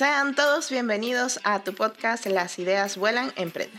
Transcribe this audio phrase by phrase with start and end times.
[0.00, 3.78] Sean todos bienvenidos a tu podcast Las ideas vuelan, emprende.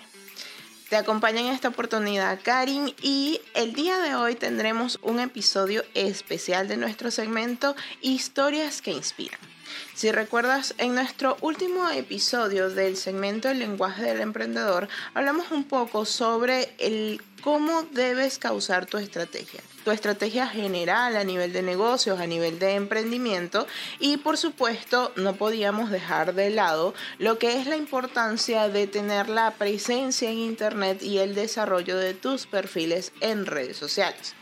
[0.88, 6.68] Te acompaña en esta oportunidad Karin y el día de hoy tendremos un episodio especial
[6.68, 9.40] de nuestro segmento Historias que inspiran.
[9.96, 16.06] Si recuerdas, en nuestro último episodio del segmento El lenguaje del emprendedor, hablamos un poco
[16.06, 22.28] sobre el cómo debes causar tu estrategia tu estrategia general a nivel de negocios, a
[22.28, 23.68] nivel de emprendimiento
[24.00, 29.30] y por supuesto no podíamos dejar de lado lo que es la importancia de tener
[29.30, 34.36] la presencia en Internet y el desarrollo de tus perfiles en redes sociales.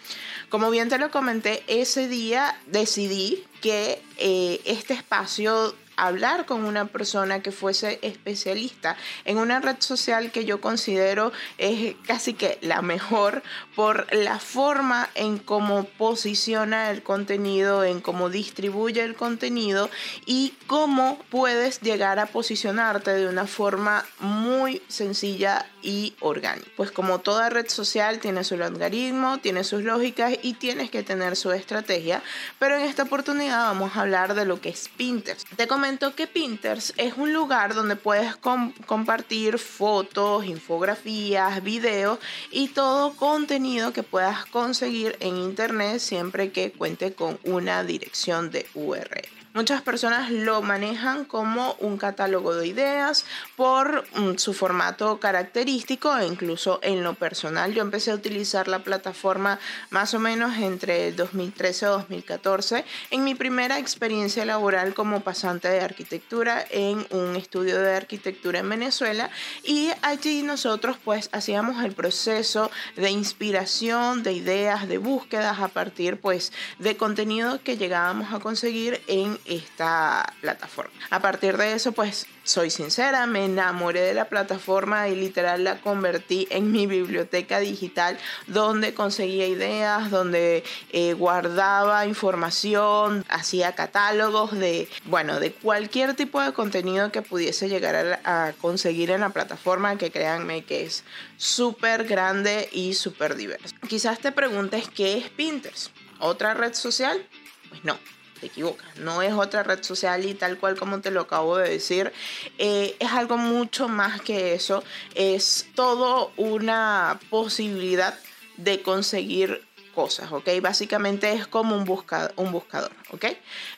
[0.49, 6.85] Como bien te lo comenté, ese día decidí que eh, este espacio hablar con una
[6.85, 8.95] persona que fuese especialista
[9.25, 13.43] en una red social que yo considero es casi que la mejor
[13.75, 19.89] por la forma en cómo posiciona el contenido, en cómo distribuye el contenido
[20.25, 26.69] y cómo puedes llegar a posicionarte de una forma muy sencilla y orgánica.
[26.75, 31.35] Pues como toda red social tiene su algoritmo, tiene sus lógicas y tienes que tener
[31.35, 32.21] su estrategia,
[32.57, 35.47] pero en esta oportunidad vamos a hablar de lo que es Pinterest.
[35.55, 35.67] Te
[35.97, 42.19] que Pinterest es un lugar donde puedes compartir fotos, infografías, videos
[42.51, 48.67] y todo contenido que puedas conseguir en internet siempre que cuente con una dirección de
[48.75, 49.38] URL.
[49.51, 53.25] Muchas personas lo manejan como un catálogo de ideas
[53.55, 57.73] por mm, su formato característico e incluso en lo personal.
[57.73, 59.57] Yo empecé a utilizar la plataforma
[59.89, 65.81] más o menos entre 2013 o 2014 en mi primera experiencia laboral como pasante de
[65.81, 69.31] arquitectura en un estudio de arquitectura en Venezuela
[69.63, 76.19] y allí nosotros pues hacíamos el proceso de inspiración, de ideas, de búsquedas a partir
[76.19, 80.93] pues de contenido que llegábamos a conseguir en esta plataforma.
[81.09, 85.81] A partir de eso, pues soy sincera, me enamoré de la plataforma y literal la
[85.81, 94.89] convertí en mi biblioteca digital donde conseguía ideas, donde eh, guardaba información, hacía catálogos de,
[95.05, 99.97] bueno, de cualquier tipo de contenido que pudiese llegar a, a conseguir en la plataforma,
[99.97, 101.03] que créanme que es
[101.37, 103.75] súper grande y súper diverso.
[103.87, 107.25] Quizás te preguntes qué es Pinterest, otra red social.
[107.69, 107.99] Pues no,
[108.39, 108.85] te equivocas.
[108.97, 112.11] No es otra red social y tal cual como te lo acabo de decir.
[112.57, 114.83] Eh, es algo mucho más que eso.
[115.15, 118.17] Es todo una posibilidad
[118.57, 120.49] de conseguir cosas, ¿ok?
[120.61, 123.25] Básicamente es como un, buscador, un buscador, ¿ok?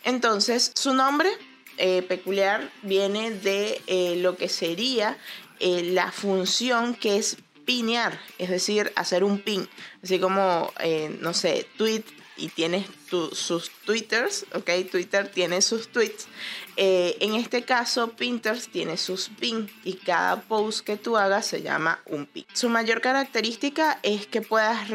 [0.04, 1.30] Entonces, su nombre
[1.78, 5.18] eh, peculiar viene de eh, lo que sería
[5.60, 9.70] la función que es pinear, es decir, hacer un pin,
[10.02, 10.74] así como,
[11.20, 12.04] no sé, tweet
[12.42, 12.88] y tienes
[13.32, 14.70] sus twitters, ¿ok?
[14.90, 16.28] Twitter tiene sus tweets.
[16.76, 21.62] Eh, en este caso, Pinterest tiene sus pins y cada post que tú hagas se
[21.62, 22.46] llama un pin.
[22.54, 24.90] Su mayor característica es que puedas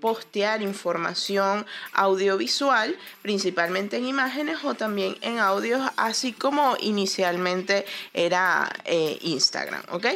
[0.00, 9.18] postear información audiovisual, principalmente en imágenes o también en audios, así como inicialmente era eh,
[9.22, 10.06] Instagram, ¿ok?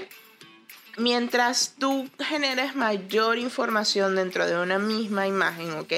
[0.98, 5.92] Mientras tú generes mayor información dentro de una misma imagen, ¿ok?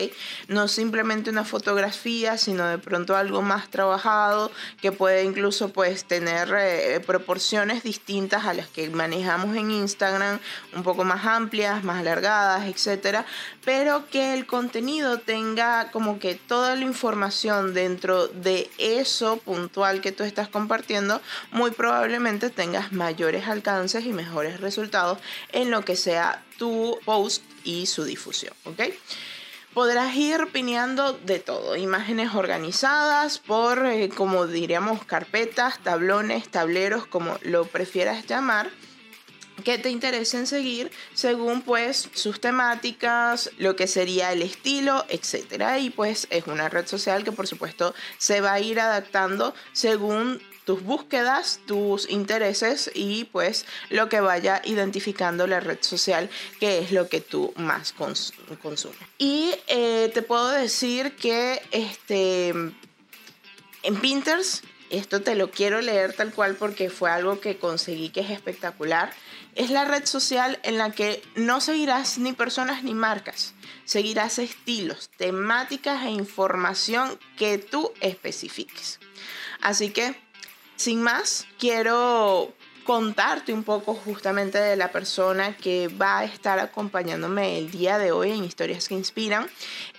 [0.49, 4.51] No simplemente una fotografía, sino de pronto algo más trabajado
[4.81, 10.39] que puede incluso pues tener eh, proporciones distintas a las que manejamos en Instagram,
[10.75, 13.25] un poco más amplias, más alargadas, etcétera,
[13.65, 20.13] pero que el contenido tenga como que toda la información dentro de eso puntual que
[20.13, 21.21] tú estás compartiendo,
[21.53, 24.90] muy probablemente tengas mayores alcances y mejores resultados
[25.53, 28.83] en lo que sea tu post y su difusión, ¿ok?
[29.75, 37.39] Podrás ir pineando de todo, imágenes organizadas por, eh, como diríamos, carpetas, tablones, tableros, como
[37.43, 38.71] lo prefieras llamar
[39.63, 45.79] que te interesen seguir según pues sus temáticas, lo que sería el estilo, etcétera.
[45.79, 50.43] Y pues es una red social que por supuesto se va a ir adaptando según
[50.71, 56.31] tus búsquedas, tus intereses y pues lo que vaya identificando la red social,
[56.61, 59.01] que es lo que tú más consumes.
[59.19, 66.33] Y eh, te puedo decir que este, en Pinterest, esto te lo quiero leer tal
[66.33, 69.13] cual porque fue algo que conseguí que es espectacular,
[69.57, 75.11] es la red social en la que no seguirás ni personas ni marcas, seguirás estilos,
[75.17, 79.01] temáticas e información que tú especifiques.
[79.61, 80.30] Así que
[80.81, 82.55] sin más, quiero
[82.85, 88.13] contarte un poco justamente de la persona que va a estar acompañándome el día de
[88.13, 89.47] hoy en Historias que Inspiran.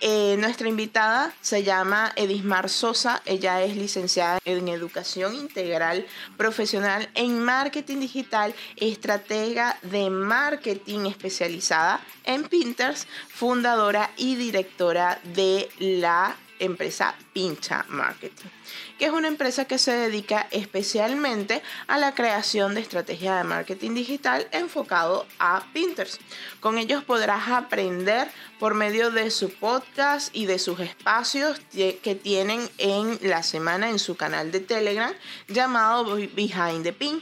[0.02, 7.40] Eh, nuestra invitada se llama Edismar Sosa, ella es licenciada en Educación Integral Profesional en
[7.44, 17.86] Marketing Digital, estratega de marketing especializada en Pinterest, fundadora y directora de la empresa Pincha
[17.90, 18.50] Marketing,
[18.98, 23.94] que es una empresa que se dedica especialmente a la creación de estrategias de marketing
[23.94, 26.22] digital enfocado a Pinterest.
[26.60, 28.30] Con ellos podrás aprender
[28.60, 34.00] por medio de su podcast y de sus espacios que tienen en la semana en
[34.00, 35.14] su canal de Telegram
[35.48, 37.22] llamado Behind the Pin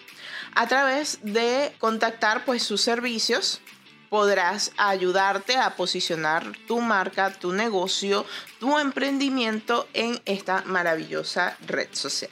[0.55, 3.61] a través de contactar pues sus servicios
[4.09, 8.25] podrás ayudarte a posicionar tu marca, tu negocio,
[8.59, 12.31] tu emprendimiento en esta maravillosa red social.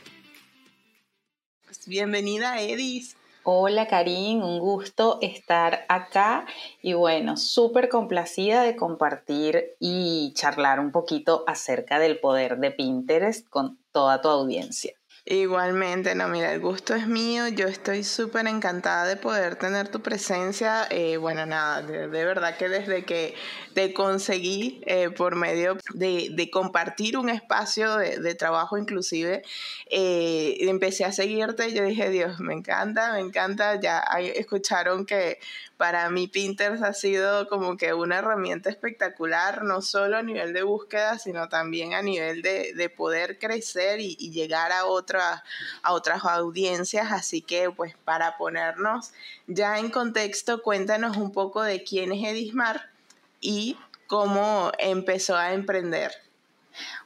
[1.66, 3.16] Pues, bienvenida, Edis.
[3.50, 6.46] Hola Karim, un gusto estar acá
[6.82, 13.48] y bueno, súper complacida de compartir y charlar un poquito acerca del poder de Pinterest
[13.48, 14.96] con toda tu audiencia.
[15.30, 17.50] Igualmente, no, mira, el gusto es mío.
[17.50, 20.88] Yo estoy súper encantada de poder tener tu presencia.
[20.90, 23.36] Eh, bueno, nada, de, verdad que desde que
[23.74, 29.44] te conseguí eh, por medio de, compartir un espacio de, trabajo inclusive,
[29.92, 33.82] eh, empecé a seguirte y yo dije, Dios, me encanta, me encanta.
[33.82, 34.00] Ya
[34.34, 35.40] escucharon que
[35.78, 40.64] para mí Pinterest ha sido como que una herramienta espectacular, no solo a nivel de
[40.64, 44.86] búsqueda, sino también a nivel de, poder crecer y, llegar a,
[45.22, 47.12] a otras audiencias.
[47.12, 49.12] Así que pues para ponernos
[49.48, 52.90] ya en contexto, cuéntanos un poco de quién es Edismar
[53.42, 53.78] y
[54.08, 56.12] cómo empezó a emprender.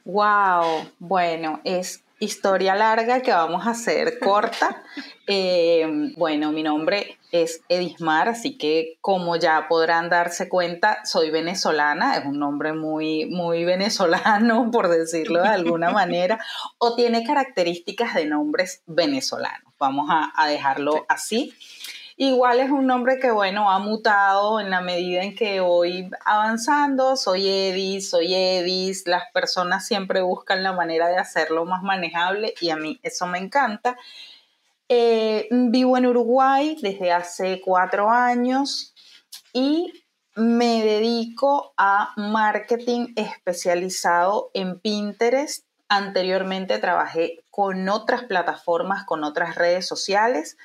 [0.06, 4.84] Wow, bueno, es historia larga que vamos a hacer corta.
[5.34, 12.18] Eh, bueno, mi nombre es Edismar, así que como ya podrán darse cuenta, soy venezolana,
[12.18, 16.40] es un nombre muy, muy venezolano, por decirlo de alguna manera,
[16.78, 19.74] o tiene características de nombres venezolanos.
[19.80, 21.54] Vamos a, a dejarlo así.
[22.18, 27.16] Igual es un nombre que, bueno, ha mutado en la medida en que voy avanzando.
[27.16, 29.08] Soy Edis, soy Edis.
[29.08, 33.40] Las personas siempre buscan la manera de hacerlo más manejable y a mí eso me
[33.40, 33.98] encanta.
[34.94, 38.94] Eh, vivo en Uruguay desde hace cuatro años
[39.54, 39.94] y
[40.36, 45.66] me dedico a marketing especializado en Pinterest.
[45.88, 50.58] Anteriormente trabajé con otras plataformas, con otras redes sociales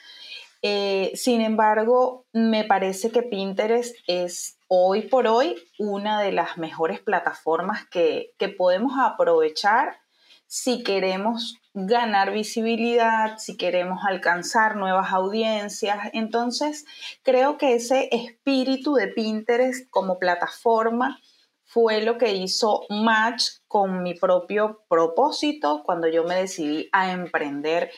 [0.69, 6.99] eh, sin embargo, me parece que Pinterest es hoy por hoy una de las mejores
[6.99, 10.01] plataformas que, podemos aprovechar
[10.49, 15.99] si queremos ganar visibilidad, si queremos alcanzar nuevas audiencias.
[16.15, 16.87] Entonces,
[17.23, 21.21] creo que ese espíritu de Pinterest como plataforma
[21.65, 27.91] fue lo que hizo match con mi propio propósito cuando yo me decidí a emprender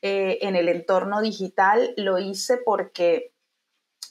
[0.00, 1.92] eh, en el entorno digital.
[1.98, 3.34] Lo hice porque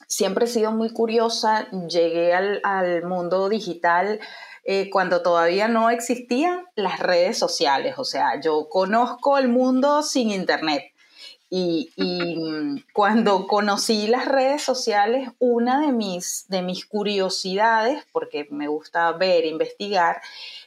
[0.06, 1.68] siempre he sido muy curiosa.
[1.88, 4.20] Llegué al, mundo digital
[4.68, 7.94] eh, cuando todavía no existían las redes sociales.
[7.98, 10.92] O sea, yo conozco el mundo sin internet.
[11.48, 11.92] Y,
[12.92, 19.44] cuando conocí las redes sociales, una de mis, de mis curiosidades, porque me gusta ver,
[19.44, 20.20] investigar,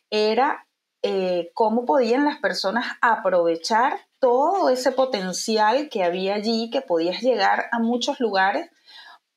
[0.10, 0.66] era
[1.02, 7.66] eh, cómo podían las personas aprovechar todo ese potencial que había allí, que podías llegar
[7.74, 8.70] a muchos lugares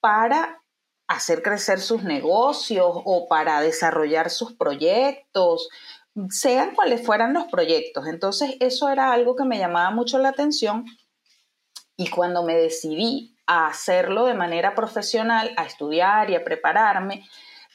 [0.00, 0.61] para
[1.08, 5.68] hacer crecer sus negocios o para desarrollar sus proyectos,
[6.30, 8.06] sean cuales fueran los proyectos.
[8.06, 10.84] Entonces eso era algo que me llamaba mucho la atención
[11.96, 17.24] y cuando me decidí a hacerlo de manera profesional, a estudiar y a prepararme,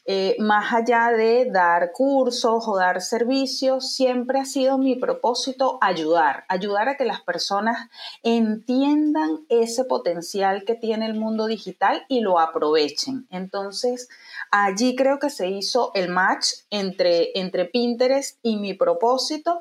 [0.10, 6.46] eh, más allá de dar cursos o dar servicios, siempre ha sido mi propósito ayudar,
[6.48, 7.90] ayudar a que las personas
[8.24, 13.28] entiendan ese potencial que tiene el mundo digital y lo aprovechen.
[13.32, 14.08] Entonces,
[14.50, 19.60] allí creo que se hizo el match entre, entre Pinterest y mi propósito.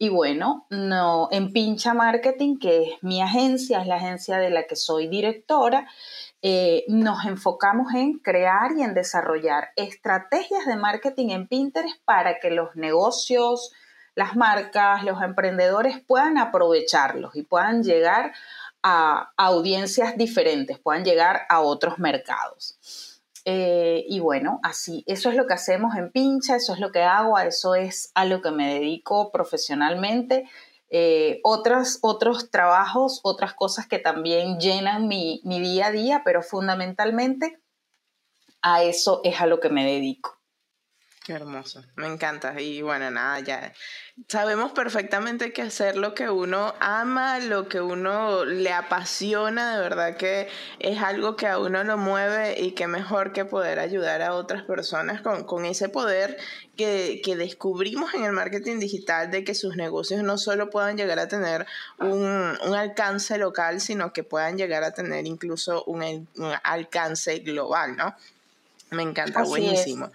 [0.00, 4.64] Y bueno, no, en Pincha Marketing, que es mi agencia, es la agencia de la
[4.68, 5.88] que soy directora,
[6.40, 12.50] eh, nos enfocamos en crear y en desarrollar estrategias de marketing en Pinterest para que
[12.50, 13.72] los negocios,
[14.14, 18.32] las marcas, los emprendedores puedan aprovecharlos y puedan llegar
[18.84, 23.07] a audiencias diferentes, puedan llegar a otros mercados.
[23.50, 27.02] Eh, y bueno, así, eso es lo que hacemos en Pincha, eso es lo que
[27.02, 30.44] hago, eso es a lo que me dedico profesionalmente.
[30.90, 36.42] eh, otros, otros trabajos, otras cosas que también llenan mi, mi día a día, pero
[36.42, 37.58] fundamentalmente
[38.60, 40.37] a eso es a lo que me dedico.
[41.28, 42.58] Qué hermoso, me encanta.
[42.58, 43.74] Y bueno, nada, ya
[44.28, 50.16] sabemos perfectamente que hacer lo que uno ama, lo que uno le apasiona, de verdad
[50.16, 54.32] que es algo que a uno lo mueve y que mejor que poder ayudar a
[54.32, 56.38] otras personas con, con ese poder
[56.78, 61.18] que, que, descubrimos en el marketing digital de que sus negocios no solo puedan llegar
[61.18, 61.66] a tener
[61.98, 67.98] un, un alcance local, sino que puedan llegar a tener incluso un, un alcance global,
[67.98, 68.16] ¿no?
[68.92, 70.10] Me encanta, buenísimo.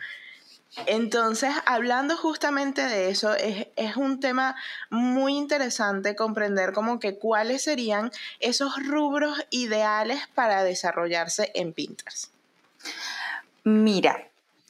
[0.87, 4.55] Entonces, hablando justamente de eso, es, un tema
[4.89, 12.31] muy interesante comprender como que cuáles serían esos rubros ideales para desarrollarse en Pinterest.
[13.63, 14.27] Mira,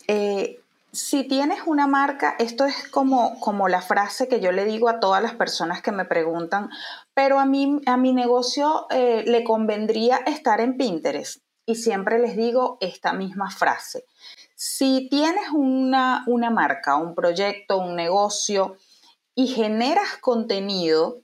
[0.07, 0.59] eh,
[0.91, 4.99] si tienes una marca, esto es como, como la frase que yo le digo a
[4.99, 6.69] todas las personas que me preguntan,
[7.13, 11.41] pero a mí, a mi negocio eh, le convendría estar en Pinterest.
[11.65, 14.05] Y siempre les digo esta misma frase.
[14.65, 18.77] Si tienes una, marca, un proyecto, un negocio
[19.35, 21.21] y generas contenido,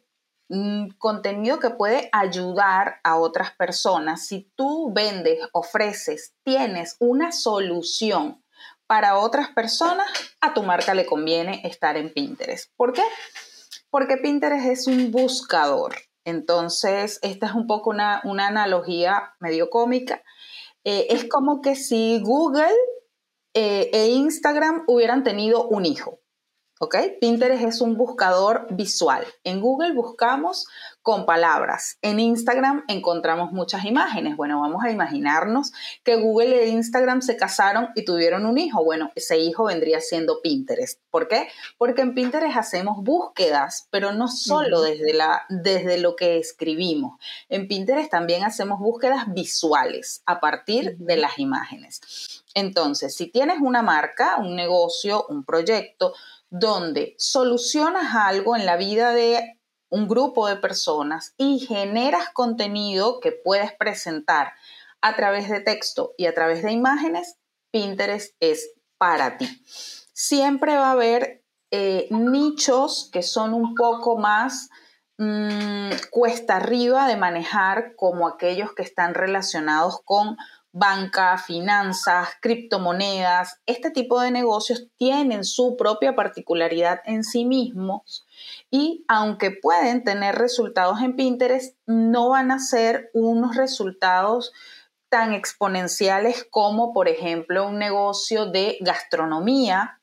[0.49, 8.43] mm, contenido que puede ayudar a otras personas, si tú vendes, ofreces, tienes una solución
[8.87, 10.09] para otras personas,
[10.41, 12.69] a tu marca le conviene estar en Pinterest.
[12.75, 13.03] ¿Por qué?
[13.89, 15.95] Porque Pinterest es un buscador.
[16.25, 20.21] Entonces, esta es un poco una, analogía medio cómica.
[20.83, 22.75] Eh, es como que si Google
[23.53, 26.19] eh, e Instagram hubieran tenido un hijo.
[26.81, 26.95] ¿Ok?
[27.19, 29.25] Pinterest es un buscador visual.
[29.43, 30.65] En Google buscamos
[31.01, 31.97] con palabras.
[32.01, 34.37] En Instagram encontramos muchas imágenes.
[34.37, 35.73] Bueno, vamos a imaginarnos
[36.05, 38.81] que Google e Instagram se casaron y tuvieron un hijo.
[38.85, 41.01] Bueno, ese hijo vendría siendo Pinterest.
[41.11, 41.49] ¿Por qué?
[41.77, 47.19] Porque en Pinterest hacemos búsquedas, pero no solo desde, la, desde lo que escribimos.
[47.49, 52.38] En Pinterest también hacemos búsquedas visuales a partir de las imágenes.
[52.53, 56.13] Entonces, si tienes una marca, un negocio, un proyecto,
[56.49, 63.31] donde solucionas algo en la vida de un grupo de personas y generas contenido que
[63.31, 64.53] puedes presentar
[65.01, 67.37] a través de texto y a través de imágenes,
[67.71, 69.47] Pinterest es para ti.
[70.13, 74.69] Siempre va a haber eh, nichos que son un poco más
[75.17, 80.35] mm, cuesta arriba de manejar como aquellos que están relacionados con
[80.71, 88.25] banca, finanzas, criptomonedas, este tipo de negocios tienen su propia particularidad en sí mismos
[88.69, 94.53] y aunque pueden tener resultados en Pinterest, no van a ser unos resultados
[95.09, 99.98] tan exponenciales como, por ejemplo, un negocio de gastronomía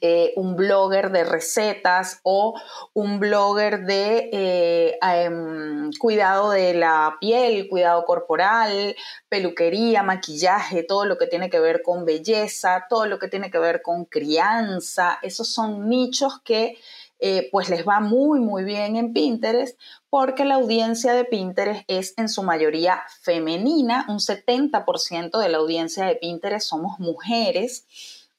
[0.00, 2.60] eh, un blogger de recetas o
[2.92, 8.94] un blogger de eh, em, cuidado de la piel, cuidado corporal,
[9.28, 13.58] peluquería, maquillaje, todo lo que tiene que ver con belleza, todo lo que tiene que
[13.58, 15.18] ver con crianza.
[15.22, 16.78] Esos son nichos que
[17.20, 19.78] eh, pues les va muy muy bien en Pinterest
[20.10, 26.04] porque la audiencia de Pinterest es en su mayoría femenina, un 70% de la audiencia
[26.04, 27.86] de Pinterest somos mujeres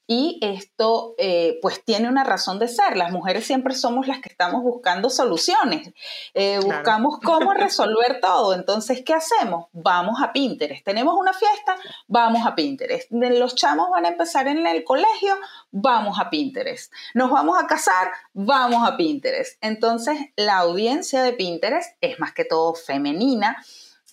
[0.06, 2.96] y esto eh, pues tiene una razón de ser.
[2.96, 5.92] Las mujeres siempre somos las que estamos buscando soluciones,
[6.34, 8.54] eh, buscamos cómo resolver todo.
[8.54, 9.66] Entonces, ¿qué hacemos?
[9.72, 10.84] Vamos a Pinterest.
[10.84, 13.10] Tenemos una fiesta, vamos a Pinterest.
[13.10, 15.36] Los chamos van a empezar en el colegio,
[15.70, 16.92] vamos a Pinterest.
[17.14, 19.56] Nos vamos a casar, vamos a Pinterest.
[19.62, 23.56] Entonces, la audiencia de Pinterest es más que todo femenina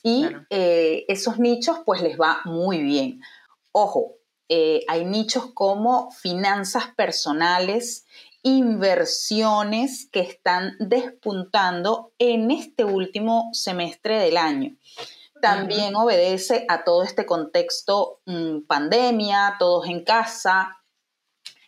[0.04, 3.22] y eh, esos nichos pues les va muy bien.
[3.72, 4.21] Ojo,
[4.54, 8.06] eh, hay nichos como finanzas personales,
[8.44, 14.76] inversiones que están despuntando en este último semestre del año.
[15.42, 20.82] También obedece a todo este contexto mm, pandemia, todos en casa.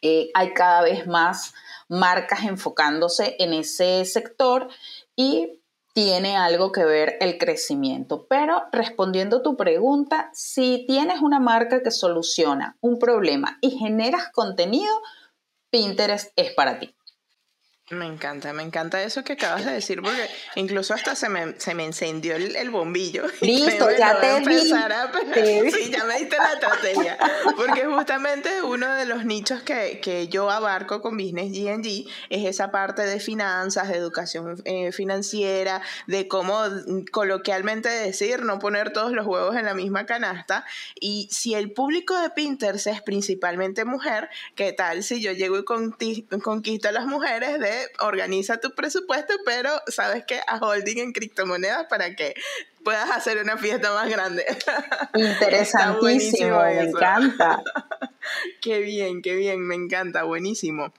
[0.02, 1.54] Eh, hay cada vez más
[1.88, 4.68] marcas enfocándose en ese sector
[5.16, 5.62] y
[5.94, 8.26] tiene algo que ver el crecimiento.
[8.28, 14.94] Pero respondiendo tu pregunta, si tienes una marca que soluciona un problema y generas contenido,
[15.70, 16.96] Pinterest es para ti.
[17.94, 21.74] Me encanta, me encanta eso que acabas de decir, porque incluso hasta se me, se
[21.74, 23.24] me encendió el, bombillo.
[23.42, 24.74] Listo, ya te vi.
[25.74, 27.18] Sí, ya me diste la estrategia.
[27.56, 32.72] Porque justamente uno de los nichos que, que yo abarco con Business GNG es esa
[32.72, 36.60] parte de finanzas, de educación eh, financiera, de cómo
[37.12, 40.66] coloquialmente decir, no poner todos los huevos en la misma canasta.
[41.00, 45.64] Y si el público de Pinterest es principalmente mujer, ¿qué tal si yo llego y
[45.64, 51.86] conquisto a las mujeres de organiza tu presupuesto, pero sabes que a holding en criptomonedas
[51.88, 52.36] para que
[52.84, 54.46] puedas hacer una fiesta más grande.
[55.14, 57.62] Interesantísimo, me encanta.
[58.62, 60.94] qué bien, qué bien, me encanta, buenísimo.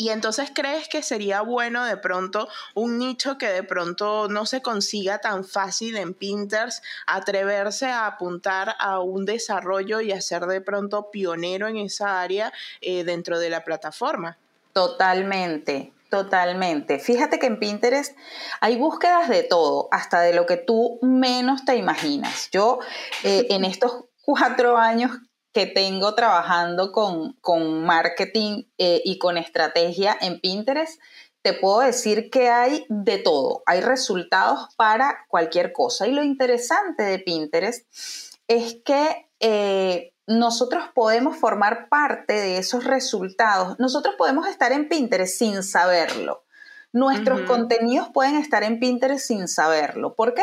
[0.00, 4.62] Y entonces crees que sería bueno de pronto un nicho que de pronto no se
[4.62, 10.62] consiga tan fácil en Pinterest, atreverse a apuntar a un desarrollo y a ser de
[10.62, 12.50] pronto pionero en esa área
[12.80, 14.38] eh, dentro de la plataforma.
[14.72, 16.98] Totalmente, Totalmente.
[16.98, 18.16] Fíjate que en Pinterest
[18.60, 22.50] hay búsquedas de todo, hasta de lo que tú menos te imaginas.
[22.50, 22.80] Yo
[23.22, 25.12] eh, en estos cuatro años
[25.52, 31.00] que tengo trabajando con, marketing eh, y con estrategia en Pinterest,
[31.42, 36.06] te puedo decir que hay de todo, hay resultados para cualquier cosa.
[36.06, 37.86] Y lo interesante de Pinterest
[38.50, 43.78] es que eh, nosotros podemos formar parte de esos resultados.
[43.78, 46.44] Nosotros podemos estar en Pinterest sin saberlo.
[46.92, 50.14] Nuestros contenidos pueden estar en Pinterest sin saberlo.
[50.14, 50.42] ¿Por qué?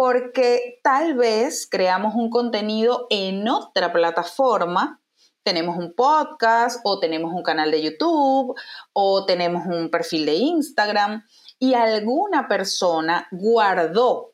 [0.00, 5.02] porque tal vez creamos un contenido en otra plataforma,
[5.42, 8.54] tenemos un podcast o tenemos un canal de YouTube
[8.94, 11.22] o tenemos un perfil de Instagram
[11.58, 14.32] y alguna persona guardó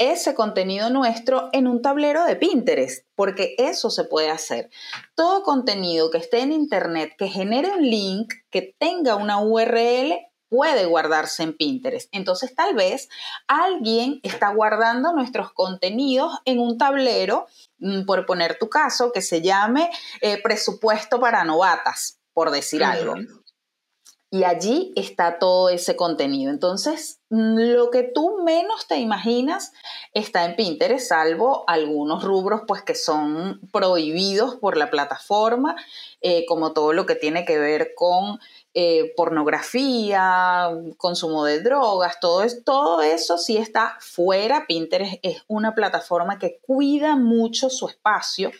[0.00, 4.70] ese contenido nuestro en un tablero de Pinterest, porque eso se puede hacer.
[5.14, 10.86] Todo contenido que esté en Internet, que genere un link, que tenga una URL, puede
[10.86, 12.08] guardarse en Pinterest.
[12.12, 13.10] Entonces tal vez
[13.46, 17.46] alguien está guardando nuestros contenidos en un tablero,
[17.78, 19.90] mm, por poner tu caso, que se llame
[20.22, 23.14] eh, presupuesto para novatas, por decir algo.
[24.32, 26.52] Y allí está todo ese contenido.
[26.52, 29.72] Entonces, mm, lo que tú menos te imaginas
[30.14, 35.74] está en Pinterest, salvo algunos rubros pues que son prohibidos por la plataforma,
[36.20, 38.38] eh, como todo lo que tiene que ver con
[38.72, 44.66] eh, pornografía, consumo de drogas, todo, todo eso sí está fuera.
[44.68, 48.52] Pinterest es una plataforma que cuida mucho su espacio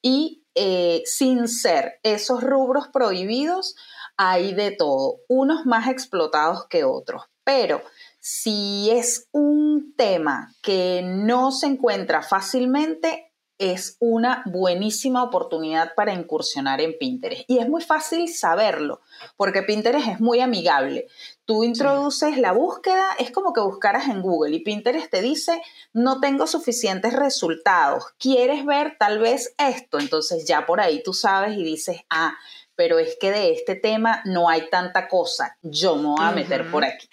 [0.00, 3.74] y eh, sin ser esos rubros prohibidos,
[4.24, 7.24] hay de todo, unos más explotados que otros.
[7.42, 7.82] Pero
[8.20, 16.80] si es un tema que no se encuentra fácilmente, es una buenísima oportunidad para incursionar
[16.80, 17.44] en Pinterest.
[17.48, 19.00] Y es muy fácil saberlo,
[19.36, 21.08] porque Pinterest es muy amigable.
[21.44, 25.60] Tú introduces la búsqueda, es como que buscaras en Google y Pinterest te dice,
[25.92, 29.98] no tengo suficientes resultados, ¿quieres ver tal vez esto?
[29.98, 32.36] Entonces ya por ahí tú sabes y dices, ah,
[32.82, 36.68] pero es que de este tema no hay tanta cosa, yo me voy a meter
[36.68, 37.08] por aquí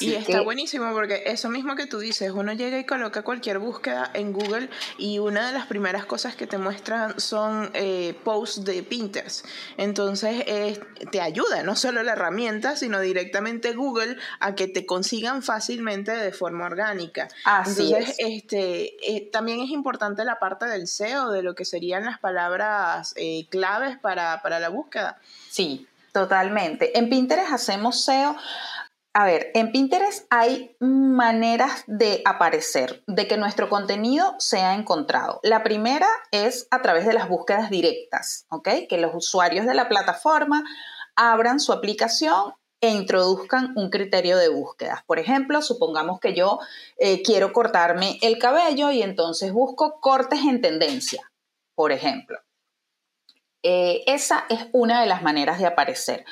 [0.00, 4.10] y está buenísimo porque eso mismo que tú dices, uno llega y coloca cualquier búsqueda
[4.14, 8.82] en Google y una de las primeras cosas que te muestran son eh, posts de
[8.82, 9.46] Pinterest.
[9.76, 10.44] Entonces
[11.10, 16.32] te ayuda no solo la herramienta, sino directamente Google a que te consigan fácilmente de
[16.32, 17.28] forma orgánica.
[17.44, 22.04] Así Entonces, este, eh, también es importante la parte del SEO, de lo que serían
[22.04, 25.18] las palabras eh, claves para, para la búsqueda.
[25.50, 26.98] Sí, totalmente.
[26.98, 28.36] En Pinterest hacemos SEO
[29.18, 35.40] a ver, en Pinterest hay maneras de aparecer, de que nuestro contenido sea encontrado.
[35.42, 38.68] La primera es a través de las búsquedas directas, ¿ok?
[38.86, 40.64] Que los usuarios de la plataforma
[41.14, 42.52] abran su aplicación
[42.82, 45.02] e introduzcan un criterio de búsquedas.
[45.06, 46.58] Por ejemplo, supongamos que yo
[46.98, 51.32] eh, quiero cortarme el cabello y entonces busco cortes en tendencia,
[51.74, 52.38] por ejemplo.
[53.62, 56.26] Eh, esa es una de las maneras de aparecer.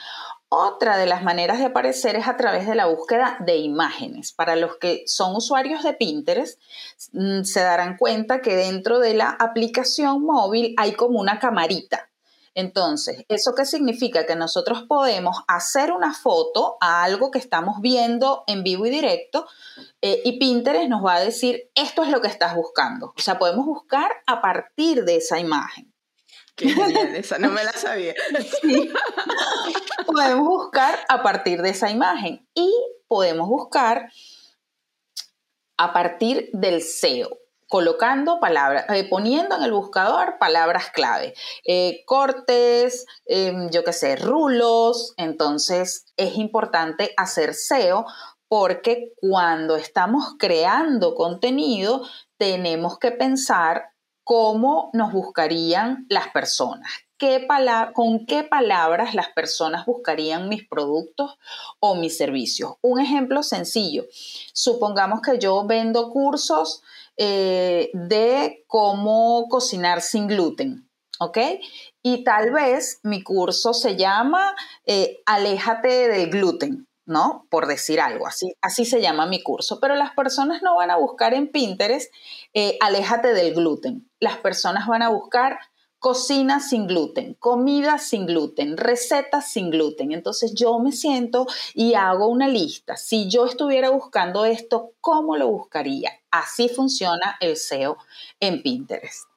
[0.48, 4.32] Otra de las maneras de aparecer es a través de la búsqueda de imágenes.
[4.32, 6.60] Para los que son usuarios de Pinterest,
[7.12, 12.08] mm, se darán cuenta que dentro de la aplicación móvil hay como una camarita.
[12.54, 14.26] Entonces, ¿eso qué significa?
[14.26, 19.48] Que nosotros podemos hacer una foto a algo que estamos viendo en vivo y directo
[20.00, 23.12] eh, y Pinterest nos va a decir, esto es lo que estás buscando.
[23.16, 25.93] O sea, podemos buscar a partir de esa imagen.
[26.56, 28.14] Qué genial, esa no me la sabía.
[30.06, 32.72] Podemos buscar a partir de esa imagen y
[33.08, 34.10] podemos buscar
[35.76, 37.38] a partir del SEO
[37.68, 44.14] colocando palabras, eh, poniendo en el buscador palabras clave, eh, cortes, em, yo qué sé,
[44.14, 45.12] rulos.
[45.16, 48.06] Entonces es importante hacer SEO
[48.46, 53.93] porque cuando estamos creando contenido tenemos que pensar
[54.24, 57.46] cómo nos buscarían las personas, ¿Qué
[57.94, 61.38] con qué palabras las personas buscarían mis productos
[61.78, 62.74] o mis servicios.
[62.82, 64.04] Un ejemplo sencillo,
[64.52, 66.82] supongamos que yo vendo cursos
[67.16, 70.88] eh, de cómo cocinar sin gluten,
[71.20, 71.38] ¿ok?
[72.02, 77.46] Y tal vez mi curso se llama eh, Aléjate del gluten, ¿no?
[77.50, 79.80] Por decir algo, así, así se llama mi curso.
[79.80, 82.12] Pero las personas no van a buscar en Pinterest,
[82.52, 84.10] eh, Aléjate del gluten.
[84.20, 85.58] Las personas van a buscar
[85.98, 90.12] cocina sin gluten, comida sin gluten, recetas sin gluten.
[90.12, 92.96] Entonces yo me siento y hago una lista.
[92.98, 96.12] Si yo estuviera buscando esto, ¿cómo lo buscaría?
[96.30, 97.96] Así funciona el SEO
[98.38, 99.33] en Pinterest.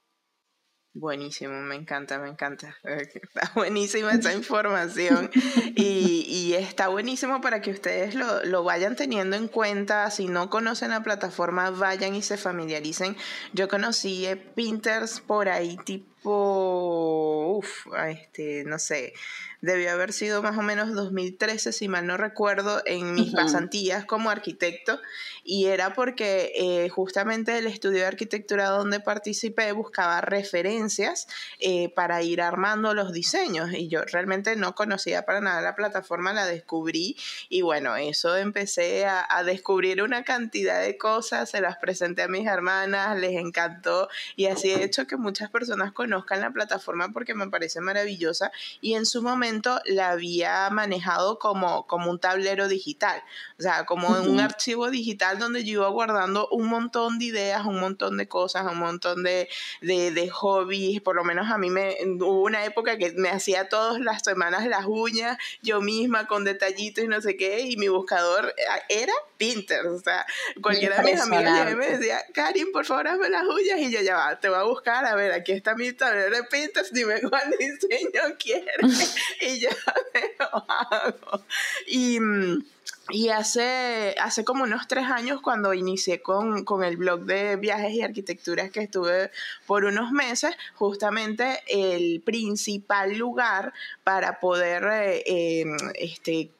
[1.00, 2.76] Buenísimo, me encanta, me encanta.
[2.84, 5.30] Está buenísima esa información
[5.76, 10.10] y, está buenísimo para que ustedes lo, lo, vayan teniendo en cuenta.
[10.10, 13.16] Si no conocen la plataforma, vayan y se familiaricen.
[13.54, 19.14] Yo conocí Pinterest por ahí tipo, uff, este, no sé,
[19.62, 24.30] debió haber sido más o menos 2013, si mal no recuerdo, en mis pasantías como
[24.30, 25.00] arquitecto,
[25.43, 31.28] y era porque eh, justamente el estudio de arquitectura donde participé buscaba referencias
[31.60, 36.34] eh, para ir armando los diseños, y yo realmente no conocía para nada la plataforma,
[36.34, 37.17] la descubrí,
[37.50, 42.28] y bueno, eso empecé a, a descubrir una cantidad de cosas, se las presenté a
[42.28, 47.34] mis hermanas, les encantó, y así he hecho que muchas personas conozcan la plataforma porque
[47.34, 49.47] me parece maravillosa, y en su momento
[49.86, 53.24] la había manejado como, como un tablero digital,
[53.60, 57.80] o sea, como un archivo digital donde yo iba guardando un montón de ideas, un
[57.80, 59.50] montón de cosas, un montón de,
[59.82, 64.00] de, hobbies, por lo menos a mí me hubo una época que me hacía todas
[64.00, 68.54] las semanas las uñas yo misma con detallitos y no sé qué, y mi buscador
[68.90, 70.26] era Pinterest, o sea,
[70.62, 74.16] cualquiera de mis amigas me decía, Karin, por favor, hazme las uñas, y yo ya
[74.16, 77.50] va, te voy a buscar, a ver, aquí está mi tablero de Pinterest, dime cuál
[77.58, 79.16] diseño quieres.
[79.41, 79.69] y ya
[80.39, 81.45] lo hago.
[81.88, 82.63] Y mm,
[83.10, 88.02] y hace, hace como unos tres años, cuando inicié con, el blog de viajes y
[88.02, 89.32] arquitecturas que estuve
[89.65, 96.52] por unos meses, justamente el principal lugar para poder eh, em, este,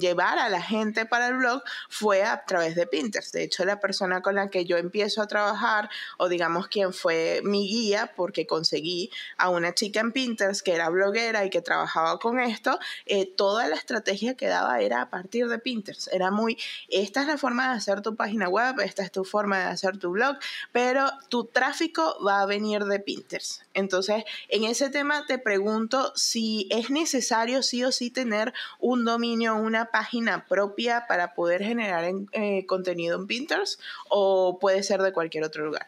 [0.00, 3.32] llevar a la gente para el blog fue a través de Pinterest.
[3.32, 5.88] De hecho, la persona con la que yo empiezo a trabajar,
[6.18, 10.88] o digamos quien fue mi guía, porque conseguí a una chica en Pinterest que era
[10.88, 15.48] bloguera y que trabajaba con esto, eh, toda la estrategia que daba era a partir
[15.48, 15.91] de Pinterest.
[16.12, 19.58] Era muy, esta es la forma de hacer tu página web, esta es tu forma
[19.58, 20.36] de hacer tu blog,
[20.72, 23.62] pero tu tráfico va a venir de Pinterest.
[23.74, 29.56] Entonces, en ese tema te pregunto si es necesario sí o sí tener un dominio,
[29.56, 35.44] una página propia para poder generar eh, contenido en Pinterest o puede ser de cualquier
[35.44, 35.86] otro lugar.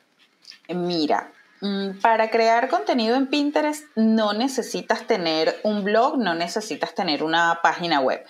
[0.69, 7.23] Mira, mm, para crear contenido en Pinterest no necesitas tener un blog, no necesitas tener
[7.23, 8.25] una página web.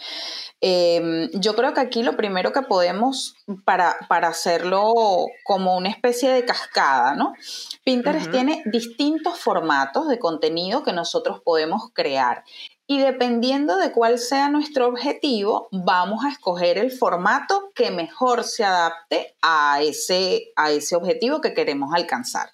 [0.61, 4.93] Em, yo creo que aquí lo primero que podemos, para, para, hacerlo
[5.45, 7.35] como una especie de cascada, ¿no?
[7.85, 12.45] Pinterest tiene distintos formatos de contenido que nosotros podemos crear.
[12.87, 18.63] Y dependiendo de cuál sea nuestro objetivo, vamos a escoger el formato que mejor se
[18.63, 22.51] adapte a ese, a ese objetivo que queremos alcanzar.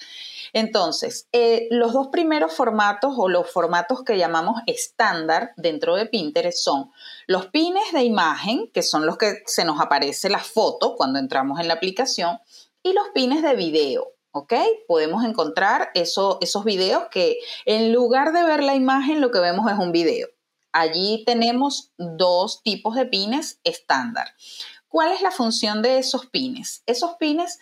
[0.52, 6.58] Entonces, eh, los dos primeros formatos o los formatos que llamamos estándar dentro de Pinterest
[6.58, 6.90] son
[7.26, 11.60] los pines de imagen, que son los que se nos aparece la foto cuando entramos
[11.60, 12.38] en la aplicación,
[12.82, 14.12] y los pines de video.
[14.32, 14.54] ¿ok?
[14.86, 19.78] Podemos encontrar esos videos que en lugar de ver la imagen, lo que vemos es
[19.78, 20.28] un video.
[20.72, 24.28] Allí tenemos dos tipos de pines estándar.
[24.88, 26.82] ¿Cuál es la función de esos pines?
[26.86, 27.58] Esos pines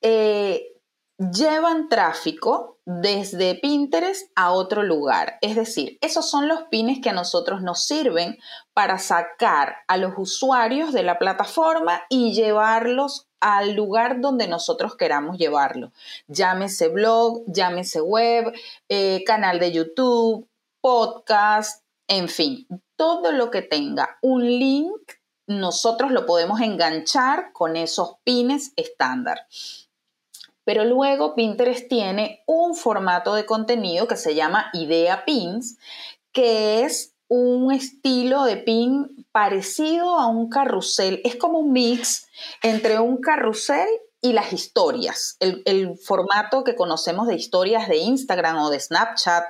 [0.00, 0.73] eh,
[1.18, 5.38] llevan tráfico desde Pinterest a otro lugar.
[5.40, 8.38] Es decir, esos son los pines que a nosotros nos sirven
[8.72, 15.38] para sacar a los usuarios de la plataforma y llevarlos al lugar donde nosotros queramos
[15.38, 15.92] llevarlo.
[16.28, 18.52] Llámese blog, llámese web,
[18.88, 20.48] eh, canal de YouTube,
[20.80, 25.12] podcast, en fin, todo lo que tenga un link,
[25.46, 29.46] nosotros lo podemos enganchar con esos pines estándar.
[30.64, 35.78] Pero luego Pinterest tiene un formato de contenido que se llama Idea Pins,
[36.32, 41.20] que es un estilo de pin parecido a un carrusel.
[41.24, 42.26] Es como un mix
[42.62, 43.88] entre un carrusel
[44.20, 45.36] y las historias.
[45.40, 49.44] El, el, formato que conocemos de historias de Instagram o de Snapchat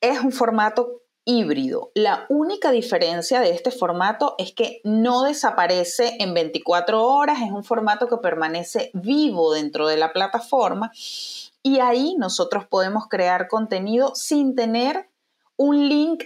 [0.00, 1.90] es un formato híbrido.
[1.94, 7.64] La única diferencia de este formato es que no desaparece en 24 horas, es un
[7.64, 10.90] formato que permanece vivo dentro de la plataforma
[11.62, 15.08] y ahí nosotros podemos crear contenido sin tener
[15.56, 16.24] un link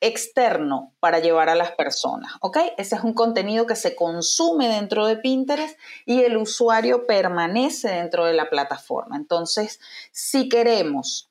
[0.00, 2.58] externo para llevar a las personas, ¿ok?
[2.76, 8.26] Ese es un contenido que se consume dentro de Pinterest y el usuario permanece dentro
[8.26, 9.16] de la plataforma.
[9.16, 9.80] Entonces,
[10.12, 11.25] si queremos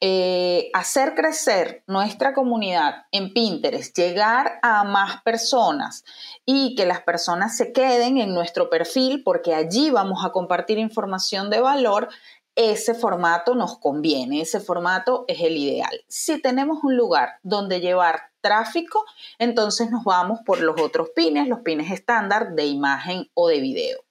[0.00, 6.04] eh, hacer crecer nuestra comunidad en Pinterest, llegar a más personas
[6.44, 11.48] y que las personas se queden en nuestro perfil porque allí vamos a compartir información
[11.48, 12.08] de valor,
[12.56, 16.04] ese formato nos conviene, ese formato es el ideal.
[16.08, 19.04] Si tenemos un lugar donde llevar tráfico,
[19.38, 24.05] entonces nos vamos por los otros pines, los pines estándar de imagen o de video.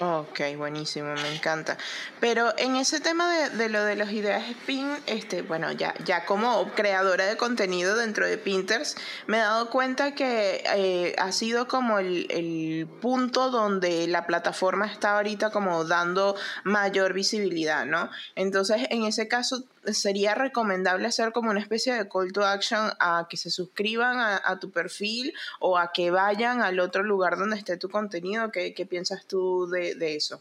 [0.00, 1.76] Ok, buenísimo, me encanta.
[2.20, 6.24] Pero en ese tema de, de, lo de los ideas spin, este, bueno, ya, ya
[6.24, 11.66] como creadora de contenido dentro de Pinterest, me he dado cuenta que eh, ha sido
[11.66, 18.08] como el, el, punto donde la plataforma está ahorita como dando mayor visibilidad, ¿no?
[18.36, 23.26] Entonces, en ese caso, sería recomendable hacer como una especie de call to action a
[23.28, 27.76] que se suscriban a, tu perfil o a que vayan al otro lugar donde esté
[27.76, 28.50] tu contenido.
[28.50, 30.40] ¿Qué, piensas tú de, de eso?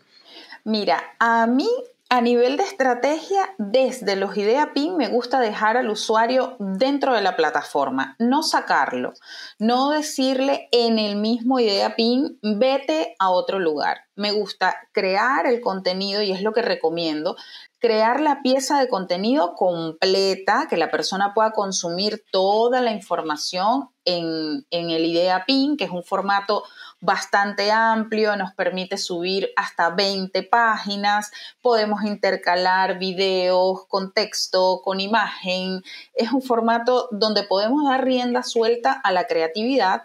[0.63, 1.69] Mira, a mí
[2.09, 7.21] a nivel de estrategia, desde los Idea Pin me gusta dejar al usuario dentro de
[7.21, 9.11] la plataforma, no sacarlo,
[9.59, 14.05] no decirle en el mismo Idea Pin, vete a otro lugar.
[14.15, 17.35] Me gusta crear el contenido y es lo que recomiendo,
[17.79, 24.65] crear la pieza de contenido completa, que la persona pueda consumir toda la información en,
[24.71, 26.63] en el Idea Pin, que es un formato
[26.99, 35.83] bastante amplio, nos permite subir hasta 20 páginas, podemos intercalar videos con texto, con imagen,
[36.13, 40.03] es un formato donde podemos dar rienda suelta a la creatividad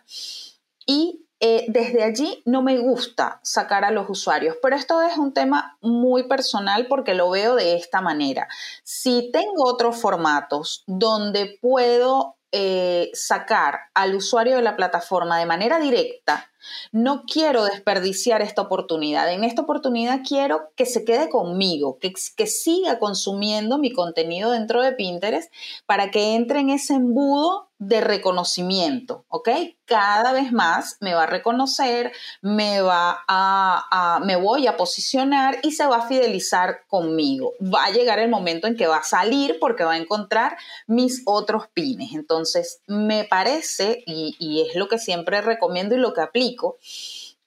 [0.86, 5.34] y eh, desde allí no me gusta sacar a los usuarios, pero esto es un
[5.34, 8.46] tema muy personal porque lo veo de esta manera.
[8.84, 15.80] Si tengo otros formatos donde puedo eh, sacar al usuario de la plataforma de manera
[15.80, 16.51] directa,
[16.92, 19.32] no quiero desperdiciar esta oportunidad.
[19.32, 24.82] En esta oportunidad quiero que se quede conmigo, que, que siga consumiendo mi contenido dentro
[24.82, 25.52] de Pinterest
[25.86, 29.48] para que entre en ese embudo de reconocimiento, ¿ok?
[29.86, 35.72] Cada vez más me va a reconocer, me va a, me voy a posicionar y
[35.72, 37.54] se va a fidelizar conmigo.
[37.60, 41.22] Va a llegar el momento en que va a salir porque va a encontrar mis
[41.26, 42.12] otros pines.
[42.14, 46.51] Entonces, me parece, y, y es lo que siempre recomiendo y lo que aplico,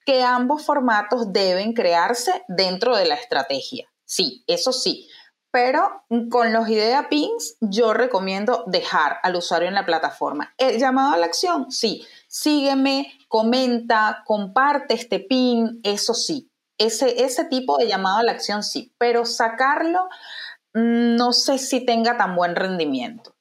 [0.04, 3.88] que ambos formatos deben crearse dentro de la estrategia.
[4.04, 5.08] Sí, eso sí,
[5.56, 10.52] pero con los idea pins yo recomiendo dejar al usuario en la plataforma.
[10.58, 11.70] ¿El llamado a la acción?
[11.70, 12.06] Sí.
[12.28, 16.50] Sígueme, comenta, comparte este pin, eso sí.
[16.78, 20.08] Ese, ese tipo de llamado a la acción sí, pero sacarlo
[20.74, 23.35] mm, no sé si tenga tan buen rendimiento.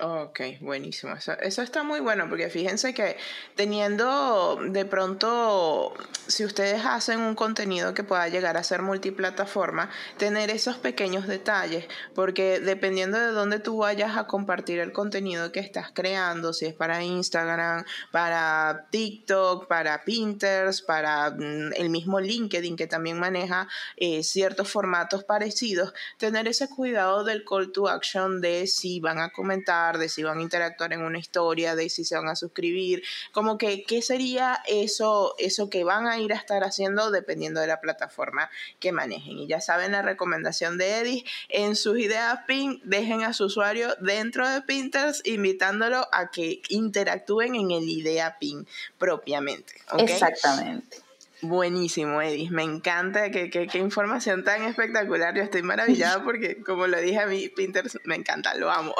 [0.00, 1.14] Ok, buenísimo.
[1.14, 3.16] Eso, está muy bueno porque fíjense que
[3.54, 5.94] teniendo de pronto,
[6.26, 11.86] si ustedes hacen un contenido que pueda llegar a ser multiplataforma, tener esos pequeños detalles,
[12.12, 16.74] porque dependiendo de dónde tú vayas a compartir el contenido que estás creando, si es
[16.74, 24.24] para Instagram, para TikTok, para Pinterest, para mm, el mismo LinkedIn que también maneja eh,
[24.24, 29.83] ciertos formatos parecidos, tener ese cuidado del call to action de si van a comentar
[29.92, 33.58] de si van a interactuar en una historia, de si se van a suscribir, como
[33.58, 37.80] que qué sería eso, eso que van a ir a estar haciendo dependiendo de la
[37.80, 39.38] plataforma que manejen.
[39.38, 43.94] Y ya saben la recomendación de Eddie, en sus ideas PIN, dejen a su usuario
[44.00, 48.66] dentro de Pinterest, invitándolo a que interactúen en el idea PIN
[48.98, 49.74] propiamente.
[49.98, 51.03] Exactamente.
[51.44, 52.50] Buenísimo, Edis.
[52.50, 53.30] Me encanta.
[53.30, 55.34] Qué, qué, información tan espectacular.
[55.34, 58.94] Yo estoy maravillada porque, como lo dije a mí, Pinterest me encanta, lo amo.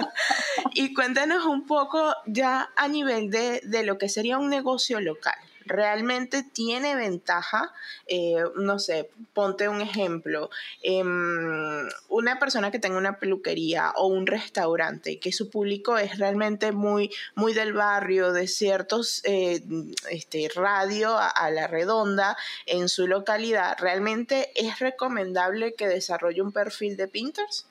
[0.74, 5.36] y cuéntanos un poco ya a nivel de, de lo que sería un negocio local
[5.70, 7.72] realmente tiene ventaja,
[8.06, 10.50] eh, no sé, ponte un ejemplo,
[10.82, 16.72] em, una persona que tenga una peluquería o un restaurante, que su público es realmente
[16.72, 19.62] muy, muy del barrio, de ciertos eh,
[20.10, 26.96] este, radio a, la redonda en su localidad, ¿realmente es recomendable que desarrolle un perfil
[26.96, 27.66] de Pinterest?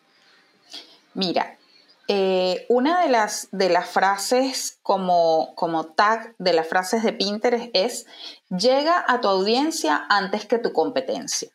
[1.13, 1.58] Mira,
[2.11, 7.69] eh, una de las, de las frases como, como tag de las frases de Pinterest
[7.73, 8.07] es,
[8.49, 11.51] llega a tu audiencia antes que tu competencia.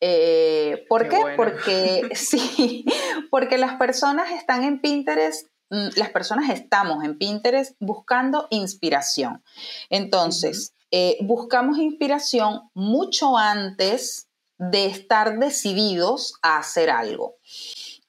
[0.00, 1.20] Eh, ¿Por qué?
[1.34, 2.84] Porque sí,
[3.28, 9.42] porque las personas están en Pinterest, mm, las personas estamos en Pinterest buscando inspiración.
[9.90, 17.34] Entonces, eh, buscamos inspiración mucho antes de estar decididos a hacer algo.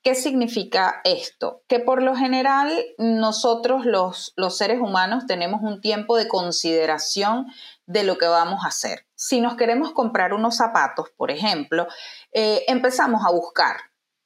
[0.03, 1.63] ¿Qué significa esto?
[1.67, 7.47] Que por lo general nosotros los, los, seres humanos tenemos un tiempo de consideración
[7.85, 9.05] de lo que vamos a hacer.
[9.15, 11.87] Si nos queremos comprar unos zapatos, por ejemplo,
[12.31, 13.77] eh, empezamos a buscar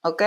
[0.02, 0.22] ¿ok?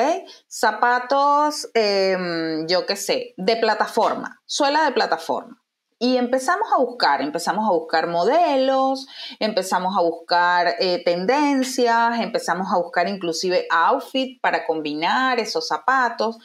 [0.49, 5.61] Zapatos, em, yo qué sé, de plataforma, suela de plataforma.
[5.97, 9.07] Y empezamos a buscar, empezamos a buscar modelos,
[9.39, 16.37] empezamos a buscar eh, tendencias, empezamos a buscar inclusive outfit para combinar esos zapatos.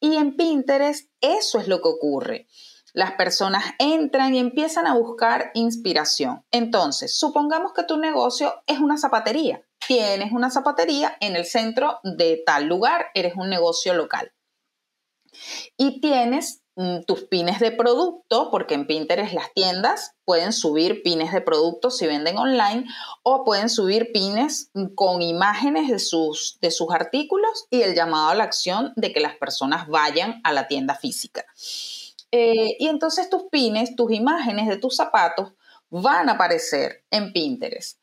[0.00, 2.46] Y en Pinterest eso es lo que ocurre.
[2.92, 6.44] Las personas entran y empiezan a buscar inspiración.
[6.50, 9.62] Entonces, supongamos que tu negocio es una zapatería.
[9.86, 14.32] Tienes una zapatería en el centro de tal lugar, eres un negocio local.
[15.76, 16.59] Y tienes
[17.06, 22.06] tus pines de producto, porque en Pinterest las tiendas pueden subir pines de producto si
[22.06, 22.86] venden online
[23.22, 28.34] o pueden subir pines con imágenes de sus, de sus artículos y el llamado a
[28.34, 31.44] la acción de que las personas vayan a la tienda física.
[32.32, 35.52] Eh, y entonces tus pines, tus imágenes de tus zapatos
[35.90, 37.98] van a aparecer en Pinterest.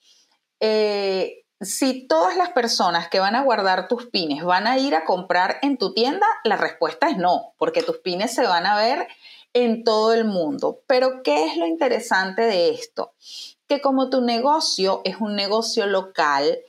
[0.60, 5.06] Eh, si todas las personas que van a guardar tus pines van a ir a
[5.06, 9.08] comprar en tu tienda, la respuesta es no, porque tus pines se van a ver
[9.54, 10.82] en todo el mundo.
[10.88, 13.14] Pero ¿qué es lo interesante de esto?
[13.68, 16.60] Que como tu negocio es un negocio local,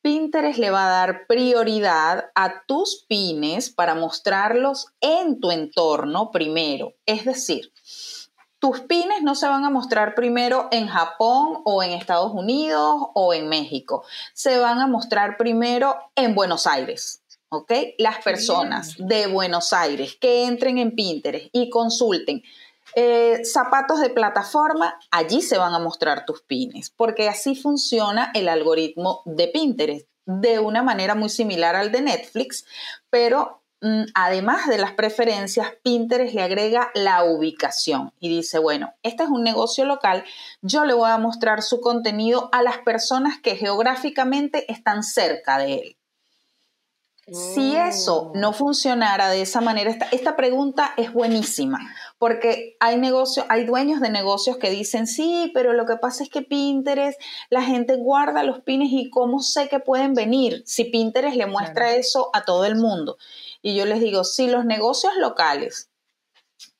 [0.00, 6.94] Pinterest le va a dar prioridad a tus pines para mostrarlos en tu entorno primero.
[7.04, 7.72] Es decir,
[8.58, 13.34] tus pines no se van a mostrar primero en Japón o en Estados Unidos o
[13.34, 14.04] en México.
[14.34, 17.22] Se van a mostrar primero en Buenos Aires.
[17.50, 17.72] ¿Ok?
[17.96, 22.42] Las personas de Buenos Aires que entren en Pinterest y consulten
[22.94, 28.48] eh, zapatos de plataforma, allí se van a mostrar tus pines, porque así funciona el
[28.48, 32.66] algoritmo de Pinterest, de una manera muy similar al de Netflix,
[33.08, 33.62] pero
[34.14, 39.44] además de las preferencias, Pinterest le agrega la ubicación y dice, bueno, este es un
[39.44, 40.24] negocio local,
[40.62, 45.74] yo le voy a mostrar su contenido a las personas que geográficamente están cerca de
[45.74, 45.98] él.
[47.30, 51.78] Si eso no funcionara de esa manera, esta, pregunta es buenísima,
[52.18, 56.30] porque hay negocios, hay dueños de negocios que dicen, sí, pero lo que pasa es
[56.30, 61.36] que Pinterest, la gente guarda los pines y cómo sé que pueden venir si Pinterest
[61.36, 63.18] le muestra eso a todo el mundo.
[63.62, 65.90] Y yo les digo, si los negocios locales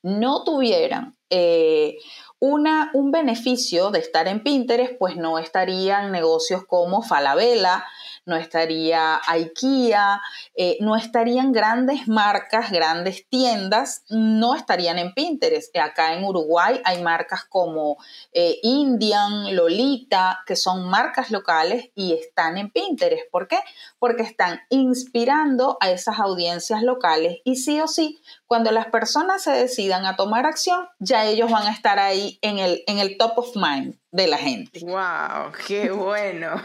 [0.02, 1.96] no tuvieran eh,
[2.40, 7.84] una, un beneficio de estar en Pinterest, pues no estarían negocios como Falabella,
[8.28, 10.20] no estaría IKEA,
[10.54, 15.76] eh, no estarían grandes marcas, grandes tiendas, no estarían en Pinterest.
[15.76, 17.96] Acá en Uruguay hay marcas como
[18.32, 23.30] eh, Indian, Lolita, que son marcas locales y están en Pinterest.
[23.30, 23.58] ¿Por qué?
[23.98, 29.50] Porque están inspirando a esas audiencias locales y sí o sí, cuando las personas se
[29.50, 33.38] decidan a tomar acción, ya ellos van a estar ahí en el, en el top
[33.38, 34.80] of mind de la gente.
[34.80, 35.52] ¡Wow!
[35.66, 36.62] ¡Qué bueno!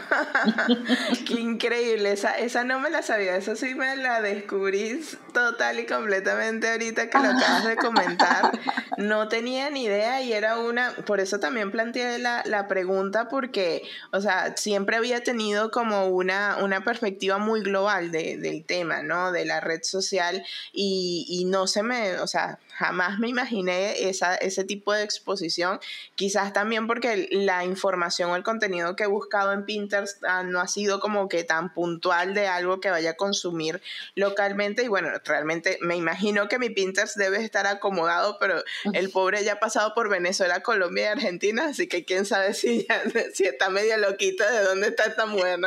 [1.26, 2.12] ¡Qué increíble!
[2.12, 4.98] Esa, esa no me la sabía, esa sí me la descubrí
[5.34, 8.58] total y completamente ahorita que lo acabas de comentar.
[8.96, 13.82] No tenía ni idea y era una, por eso también planteé la, la pregunta porque,
[14.12, 19.32] o sea, siempre había tenido como una, una perspectiva muy global de, del tema, ¿no?
[19.32, 20.42] De la red social
[20.72, 25.80] y, y no se me, o sea, jamás me imaginé esa, ese tipo de exposición,
[26.14, 30.60] quizás también porque la información o el contenido que he buscado en Pinterest ah, no
[30.60, 33.80] ha sido como que tan puntual de algo que vaya a consumir
[34.14, 34.82] localmente.
[34.82, 39.54] Y bueno, realmente me imagino que mi Pinterest debe estar acomodado, pero el pobre ya
[39.54, 42.86] ha pasado por Venezuela, Colombia y Argentina, así que quién sabe si,
[43.34, 45.60] si está medio loquita de dónde está esta mujer,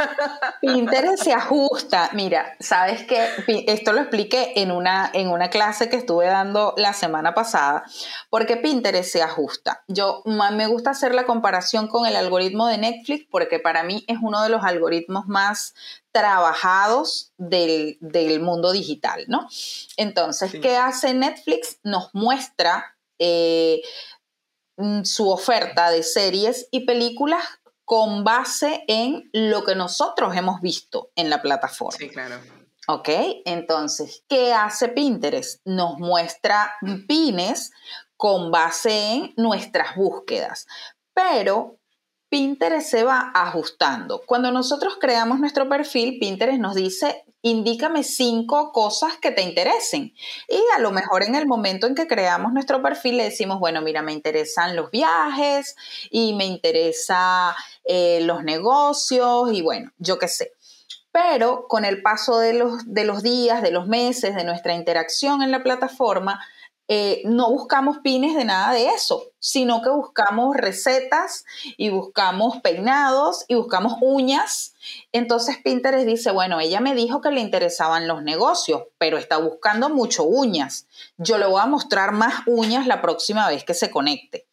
[0.60, 3.26] Pinterest se ajusta, mira, sabes que
[3.66, 6.45] esto lo expliqué en una, en una clase que estuve dando
[6.76, 7.84] la semana pasada,
[8.30, 9.82] porque Pinterest se ajusta.
[9.88, 14.18] Yo me gusta hacer la comparación con el algoritmo de Netflix porque para mí es
[14.22, 15.74] uno de los algoritmos más
[16.12, 17.98] trabajados del,
[18.40, 19.48] mundo digital, ¿no?
[19.96, 21.78] Entonces, ¿qué hace Netflix?
[21.82, 23.82] Nos muestra eh,
[24.76, 27.44] mm, su oferta de series y películas
[27.84, 31.96] con base en lo que nosotros hemos visto en la plataforma.
[31.98, 32.40] Sí, claro.
[32.88, 33.08] ¿Ok?
[33.44, 35.60] Entonces, ¿qué hace Pinterest?
[35.64, 36.72] Nos muestra
[37.08, 37.72] pines
[38.16, 40.66] con base en nuestras búsquedas,
[41.12, 41.78] pero
[42.28, 44.22] Pinterest se va ajustando.
[44.26, 50.12] Cuando nosotros creamos nuestro perfil, Pinterest nos dice, indícame cinco cosas que te interesen.
[50.48, 53.80] Y a lo mejor en el momento en que creamos nuestro perfil le decimos, bueno,
[53.80, 55.76] mira, me interesan los viajes
[56.10, 60.55] y me interesa eh, los negocios y bueno, yo qué sé
[61.16, 65.40] pero con el paso de los, de los días, de los meses, de nuestra interacción
[65.40, 66.44] en la plataforma,
[66.88, 71.46] eh, no buscamos pines de nada de eso, sino que buscamos recetas
[71.78, 74.74] y buscamos peinados y buscamos uñas.
[75.10, 79.88] Entonces Pinterest dice, bueno, ella me dijo que le interesaban los negocios, pero está buscando
[79.88, 80.86] mucho uñas.
[81.16, 84.46] Yo le voy a mostrar más uñas la próxima vez que se conecte.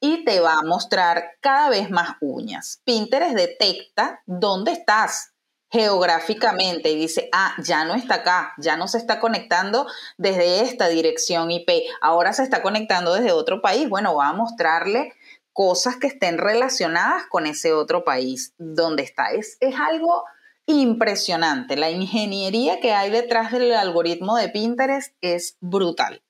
[0.00, 2.80] Y te va a mostrar cada vez más uñas.
[2.84, 5.32] Pinterest detecta dónde estás
[5.70, 10.88] geográficamente y dice, ah, ya no está acá, ya no se está conectando desde esta
[10.88, 11.68] dirección IP,
[12.00, 13.88] ahora se está conectando desde otro país.
[13.88, 15.12] Bueno, va a mostrarle
[15.52, 19.30] cosas que estén relacionadas con ese otro país donde está.
[19.32, 20.24] Es, es algo
[20.66, 21.76] impresionante.
[21.76, 26.22] La ingeniería que hay detrás del algoritmo de Pinterest es brutal.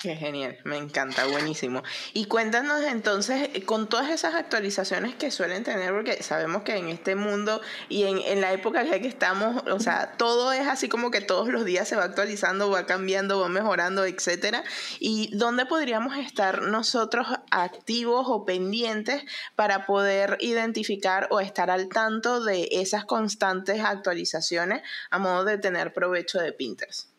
[0.00, 1.82] Qué genial, me encanta, buenísimo.
[2.14, 6.88] Y cuéntanos entonces, eh, con todas esas actualizaciones que suelen tener, porque sabemos que en
[6.88, 10.88] este mundo y en, la época en la que estamos, o sea, todo es así
[10.88, 14.62] como que todos los días se va actualizando, va cambiando, va mejorando, etcétera.
[15.00, 19.24] ¿Y dónde podríamos estar nosotros activos o pendientes
[19.56, 24.80] para poder identificar o estar al tanto de esas constantes actualizaciones
[25.10, 27.17] a modo de tener provecho de Pinterest?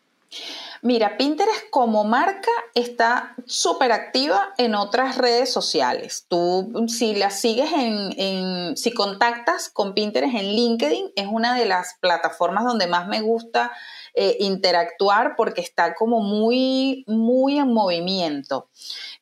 [0.82, 6.24] Mira, Pinterest como marca está súper activa en otras redes sociales.
[6.28, 11.96] Tú, si la sigues en, si contactas con Pinterest en LinkedIn, es una de las
[12.00, 13.72] plataformas donde más me gusta
[14.14, 18.68] eh, interactuar porque está como muy, muy en movimiento.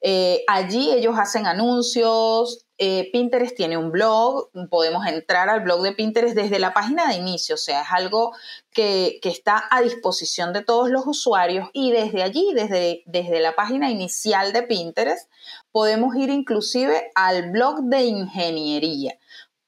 [0.01, 5.93] Eh, allí ellos hacen anuncios, eh, Pinterest tiene un blog, podemos entrar al blog de
[5.93, 8.33] Pinterest desde la página de inicio, o sea, es algo
[8.73, 13.91] que, está a disposición de todos los usuarios y desde allí, desde, desde la página
[13.91, 15.29] inicial de Pinterest,
[15.73, 19.19] podemos ir inclusive al blog de ingeniería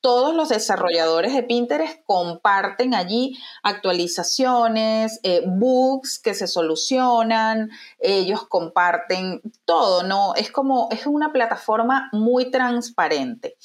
[0.01, 9.43] todos los desarrolladores de Pinterest comparten allí actualizaciones, eh, bugs que se solucionan, ellos comparten
[9.65, 10.35] todo, ¿no?
[10.35, 13.57] Es como, es una plataforma muy transparente.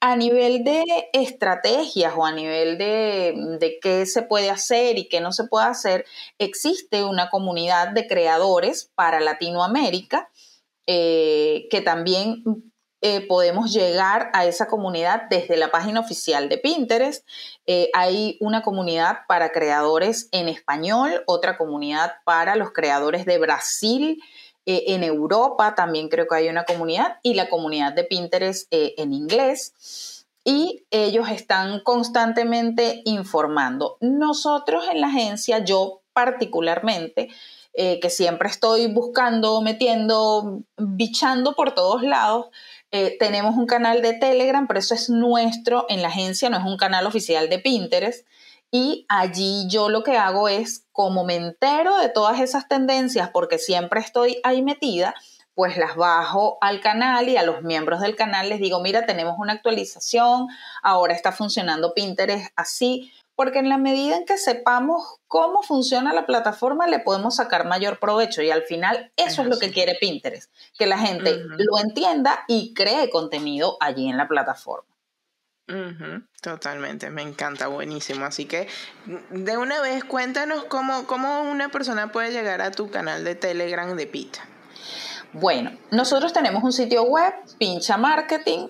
[0.00, 5.32] A nivel de estrategias o a nivel de, qué se puede hacer y qué no
[5.32, 6.04] se puede hacer,
[6.38, 10.30] existe una comunidad de creadores para Latinoamérica
[10.86, 12.42] eh, que también
[13.00, 17.24] eh, podemos llegar a esa comunidad desde la página oficial de Pinterest.
[17.66, 24.20] Eh, hay una comunidad para creadores en español, otra comunidad para los creadores de Brasil.
[24.66, 29.12] Eh, en Europa también creo que hay una comunidad y la comunidad de Pinterest en
[29.12, 30.24] inglés.
[30.44, 33.96] Y ellos están constantemente informando.
[34.00, 37.28] Nosotros en la agencia, yo particularmente,
[37.74, 42.46] que siempre estoy buscando, metiendo, bichando por todos lados,
[42.90, 46.64] eh, tenemos un canal de Telegram, pero eso es nuestro en la agencia, no es
[46.64, 48.26] un canal oficial de Pinterest.
[48.70, 53.58] Y allí yo lo que hago es, como me entero de todas esas tendencias, porque
[53.58, 55.14] siempre estoy ahí metida,
[55.54, 59.34] pues las bajo al canal y a los miembros del canal les digo, mira, tenemos
[59.38, 60.46] una actualización,
[60.82, 66.26] ahora está funcionando Pinterest así, porque en la medida en que sepamos cómo funciona la
[66.26, 70.52] plataforma, le podemos sacar mayor provecho y al final eso es, lo que quiere Pinterest,
[70.76, 74.92] que la gente lo entienda y cree contenido allí en la plataforma.
[76.42, 78.24] Totalmente, me encanta, buenísimo.
[78.24, 78.66] Así que
[79.30, 83.96] de una vez cuéntanos cómo, cómo una persona puede llegar a tu canal de Telegram
[83.96, 84.40] de Pita.
[85.32, 88.66] Bueno, nosotros tenemos un sitio web, Pincha Marketing,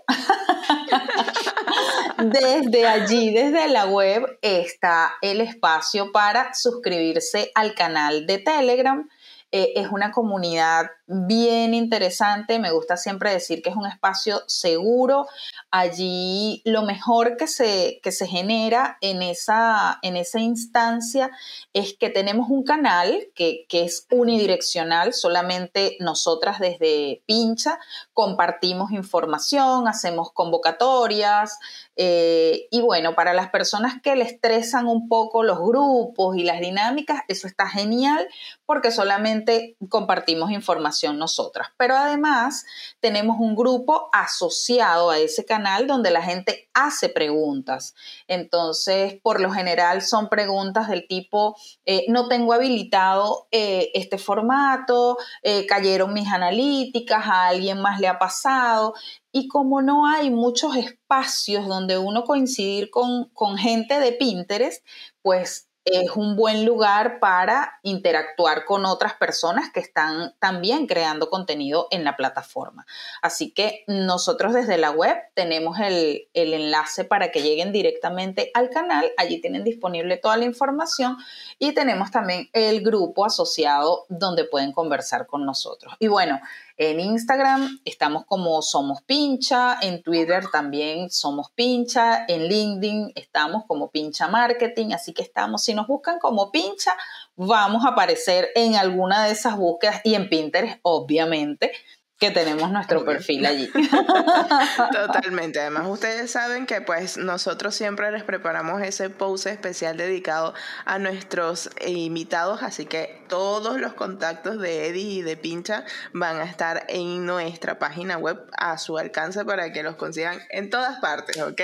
[2.31, 9.07] desde allí, desde la web, está el espacio para suscribirse al canal de Telegram.
[9.51, 15.25] Eh, es una comunidad bien interesante, me gusta siempre decir que es un espacio seguro.
[15.71, 21.31] Allí lo mejor que se, que se genera en esa, en esa instancia
[21.73, 27.79] es que tenemos un canal que, que es unidireccional, solamente nosotras desde Pincha
[28.13, 31.57] compartimos información, hacemos convocatorias
[31.95, 36.59] eh, y bueno, para las personas que le estresan un poco los grupos y las
[36.59, 38.27] dinámicas, eso está genial
[38.65, 41.69] porque solamente compartimos información nosotras.
[41.77, 42.65] Pero además
[42.99, 47.95] tenemos un grupo asociado a ese canal donde la gente hace preguntas.
[48.27, 55.17] Entonces, por lo general son preguntas del tipo, eh, no tengo habilitado eh, este formato,
[55.43, 58.93] eh, cayeron mis analíticas, a alguien más le ha pasado.
[59.31, 64.83] Y como no hay muchos espacios donde uno coincidir con, con gente de Pinterest,
[65.21, 71.87] pues es un buen lugar para interactuar con otras personas que están también creando contenido
[71.91, 72.85] en la plataforma.
[73.21, 78.69] Así que nosotros desde la web tenemos el, el enlace para que lleguen directamente al
[78.69, 79.11] canal.
[79.17, 81.17] Allí tienen disponible toda la información
[81.59, 85.93] y tenemos también el grupo asociado donde pueden conversar con nosotros.
[85.99, 86.39] Y bueno,
[86.77, 93.89] en Instagram estamos como Somos Pincha, en Twitter también Somos Pincha, en LinkedIn estamos como
[93.89, 96.95] Pincha Marketing, así que estamos, si nos buscan como Pincha,
[97.35, 101.71] vamos a aparecer en alguna de esas búsquedas y en Pinterest, obviamente,
[102.19, 103.69] que tenemos nuestro perfil allí.
[104.91, 105.59] Totalmente.
[105.59, 110.55] Además, ustedes saben que pues nosotros siempre les preparamos ese post especial dedicado
[110.85, 116.45] a nuestros invitados, así que todos los contactos de Eddie y de Pincha van a
[116.45, 121.37] estar en nuestra página web a su alcance para que los consigan en todas partes,
[121.39, 121.61] ¿ok?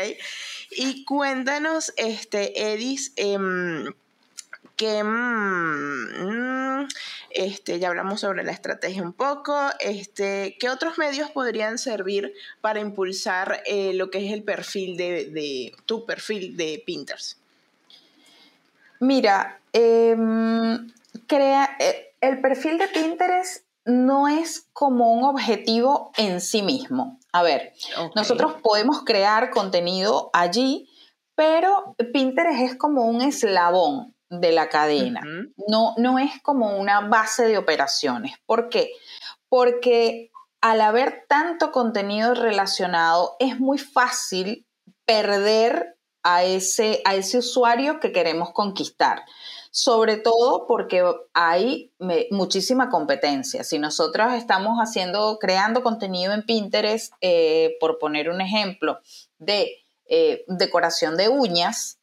[0.70, 3.38] Y cuéntanos, este, Edis, eh,
[4.76, 6.88] que mm,
[7.30, 12.80] este, ya hablamos sobre la estrategia un poco, este, ¿qué otros medios podrían servir para
[12.80, 17.38] impulsar eh, lo que es el perfil de, tu perfil de Pinterest?
[19.00, 20.92] Mira, em,
[21.28, 27.20] crea, eh, el perfil de Pinterest no es como un objetivo en sí mismo.
[27.34, 27.74] A ver,
[28.16, 30.88] nosotros podemos crear contenido allí,
[31.36, 35.22] pero Pinterest es como un eslabón de la cadena.
[35.68, 38.34] no, no es como una base de operaciones.
[38.46, 38.92] ¿Por qué?
[39.50, 40.32] Porque
[40.62, 44.66] al haber tanto contenido relacionado, es muy fácil
[45.06, 49.24] perder a ese, a ese usuario que queremos conquistar.
[49.72, 51.04] Sobre todo porque
[51.34, 51.92] hay
[52.30, 53.64] muchísima competencia.
[53.64, 59.00] Si nosotros estamos haciendo, creando contenido en Pinterest, eh, por poner un ejemplo,
[59.40, 62.00] de eh, decoración de uñas,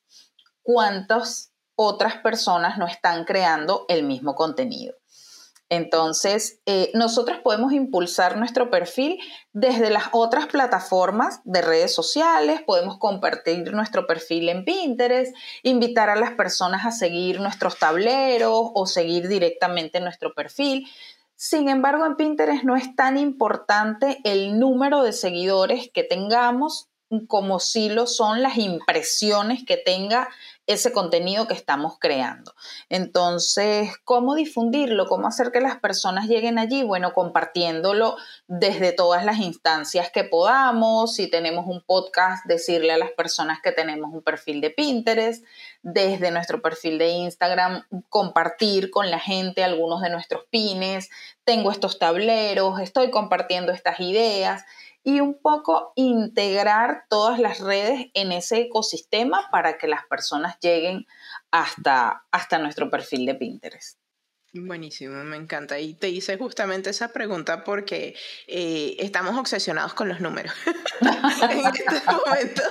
[0.63, 1.50] ¿cuántos
[1.83, 4.95] otras personas no están creando el mismo contenido.
[5.71, 9.19] Entonces, eh, nosotros podemos impulsar nuestro perfil
[9.55, 16.17] desde las otras plataformas de redes sociales, podemos compartir nuestro perfil en Pinterest, invitar a
[16.17, 20.87] las personas a seguir nuestros tableros o seguir directamente nuestro perfil.
[21.35, 26.90] Sin embargo, en Pinterest no es tan importante el número de seguidores que tengamos
[27.27, 30.29] como si lo son las impresiones que tenga
[30.67, 32.55] ese contenido que estamos creando.
[32.89, 35.07] Entonces, ¿cómo difundirlo?
[35.07, 36.85] ¿Cómo hacer que las personas lleguen allí?
[36.85, 41.15] Bueno, compartiéndolo desde todas las instancias que podamos.
[41.15, 45.45] Si tenemos un podcast, decirle a las personas que tenemos un perfil de Pinterest,
[45.83, 51.11] desde nuestro perfil de Instagram, compartir con la gente algunos de nuestros pines.
[51.43, 54.65] Tengo estos tableros, estoy compartiendo estas ideas
[55.03, 61.07] y un poco integrar todas las redes en ese ecosistema para que las personas lleguen
[61.51, 64.01] hasta, hasta nuestro perfil de Pinterest.
[64.53, 65.79] Buenísimo, me encanta.
[65.79, 68.17] Y te hice justamente esa pregunta porque
[68.49, 70.53] eh, estamos obsesionados con los números.
[71.01, 72.63] en este momento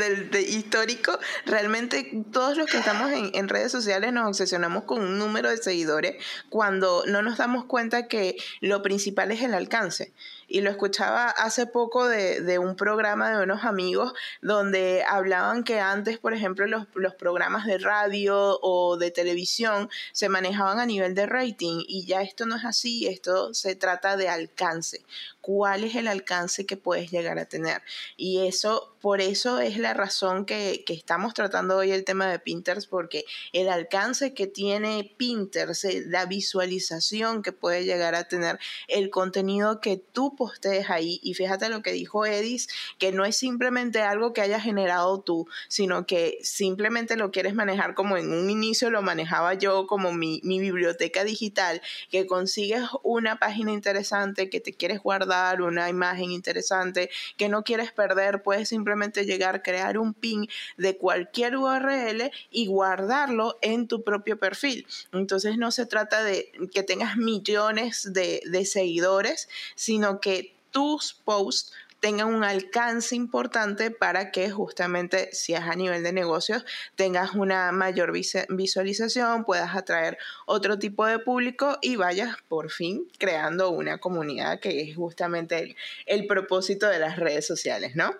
[0.00, 5.18] del, histórico, realmente todos los que estamos en, en, redes sociales nos obsesionamos con un
[5.18, 6.16] número de seguidores
[6.48, 10.14] cuando no nos damos cuenta que lo principal es el alcance
[10.48, 16.18] y lo escuchaba hace poco de, un programa de unos amigos donde hablaban que antes,
[16.18, 21.26] por ejemplo, los, los, programas de radio o de televisión se manejaban a nivel de
[21.26, 25.04] rating y ya esto no es así, esto se trata de alcance
[25.46, 27.80] cuál es el alcance que puedes llegar a tener.
[28.16, 32.90] Y eso, por eso es la razón que, estamos tratando hoy el tema de Pinterest,
[32.90, 39.08] porque el alcance que tiene Pinterest, eh, la visualización que puede llegar a tener, el
[39.10, 42.66] contenido que tú postees ahí, y fíjate lo que dijo Edis,
[42.98, 47.94] que no es simplemente algo que hayas generado tú, sino que simplemente lo quieres manejar
[47.94, 51.80] como en un inicio lo manejaba yo, como mi, mi biblioteca digital,
[52.10, 57.92] que consigues una página interesante que te quieres guardar una imagen interesante que no quieres
[57.92, 64.38] perder, puedes simplemente llegar, crear un pin de cualquier URL y guardarlo en tu propio
[64.38, 64.86] perfil.
[65.12, 71.72] Entonces no se trata de que tengas millones de, de seguidores, sino que tus posts
[72.00, 77.72] tengan un alcance importante para que justamente si es a nivel de negocios tengas una
[77.72, 84.60] mayor visualización, puedas atraer otro tipo de público y vayas por fin creando una comunidad
[84.60, 85.76] que es justamente el,
[86.06, 88.14] el propósito de las redes sociales, ¿no?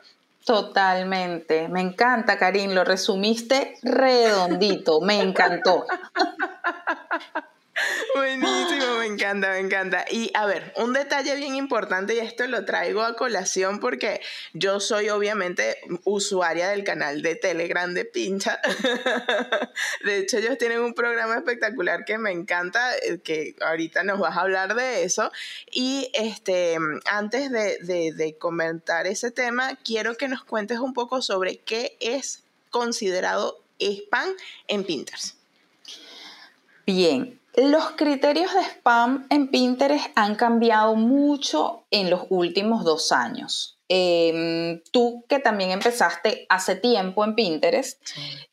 [0.46, 1.68] Totalmente.
[1.68, 2.70] Me encanta, Karim.
[2.72, 5.00] Lo resumiste redondito.
[5.00, 5.84] Me encantó.
[8.14, 10.04] Buenísimo, me encanta, me encanta.
[10.10, 14.20] Y a ver, un detalle bien importante, y esto lo traigo a colación porque
[14.54, 18.60] yo soy obviamente usuaria del canal de Telegram de Pincha.
[20.04, 24.36] de hecho, ellos tienen un programa espectacular que me encanta, eh, que ahorita nos vas
[24.36, 25.30] a hablar de eso.
[25.70, 31.58] Y este, antes de, de comentar ese tema, quiero que nos cuentes un poco sobre
[31.58, 34.30] qué es considerado spam
[34.68, 35.36] en Pinterest.
[36.86, 43.78] Bien, los criterios de spam en Pinterest han cambiado mucho en los últimos dos años.
[43.88, 48.02] Em, tú que también empezaste hace tiempo en Pinterest,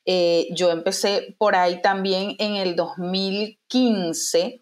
[0.06, 4.62] eh, yo empecé por ahí también en el 2015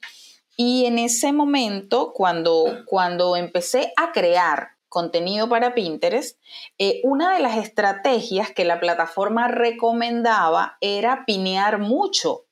[0.58, 6.40] y en ese momento cuando, cuando empecé a crear contenido para Pinterest,
[6.78, 12.46] eh, una de las estrategias que la plataforma recomendaba era pinear mucho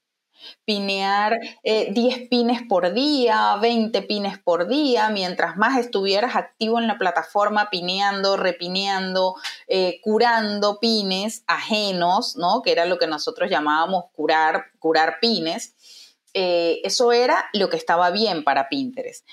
[0.65, 6.87] pinear 10 eh, pines por día, 20 pines por día, mientras más estuvieras activo en
[6.87, 9.35] la plataforma pineando, repineando,
[9.67, 12.61] eh, curando pines ajenos, ¿no?
[12.61, 15.75] Que era lo que nosotros llamábamos curar, curar pines.
[16.33, 19.25] Eh, eso era lo que estaba bien para Pinterest.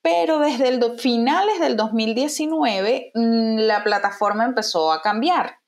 [0.00, 5.58] Pero desde el finales del 2019 mm, la plataforma empezó a cambiar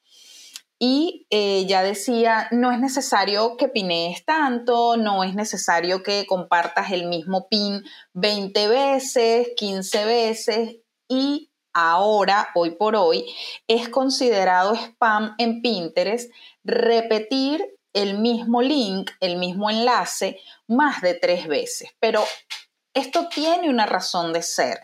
[0.83, 6.91] y eh, ya decía, no es necesario que pinees tanto, no es necesario que compartas
[6.91, 10.76] el mismo pin 20 veces, 15 veces
[11.07, 13.26] y ahora, hoy por hoy,
[13.68, 16.33] es considerado spam en Pinterest
[16.64, 17.62] repetir
[17.93, 21.91] el mismo link, el mismo enlace más de tres veces.
[22.01, 22.24] Pero
[22.95, 24.81] esto tiene una razón de ser.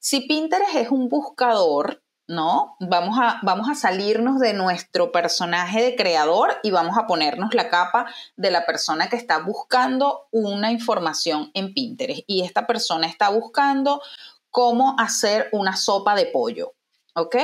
[0.00, 2.76] Si Pinterest es un buscador, ¿no?
[2.80, 7.68] Vamos a, vamos a salirnos de nuestro personaje de creador y vamos a ponernos la
[7.68, 8.06] capa
[8.36, 12.22] de la persona que está buscando una información en Pinterest.
[12.26, 14.02] Y esta persona está buscando
[14.50, 16.72] cómo hacer una sopa de pollo.
[17.14, 17.36] ¿Ok?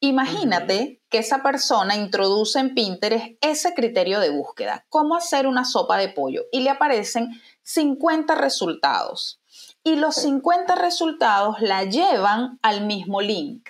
[0.00, 5.98] Imagínate que esa persona introduce en Pinterest ese criterio de búsqueda, cómo hacer una sopa
[5.98, 7.28] de pollo, y le aparecen
[7.62, 9.38] 50 resultados.
[9.84, 13.68] Y los 50 resultados la llevan al mismo link.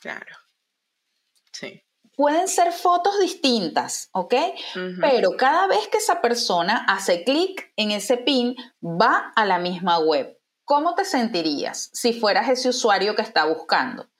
[0.00, 0.36] Claro.
[1.52, 1.82] Sí.
[2.16, 4.34] Pueden ser fotos distintas, ¿ok?
[5.00, 9.98] Pero cada vez que esa persona hace clic en ese pin, va a la misma
[9.98, 10.38] web.
[10.64, 14.10] ¿Cómo te sentirías si fueras ese usuario que está buscando?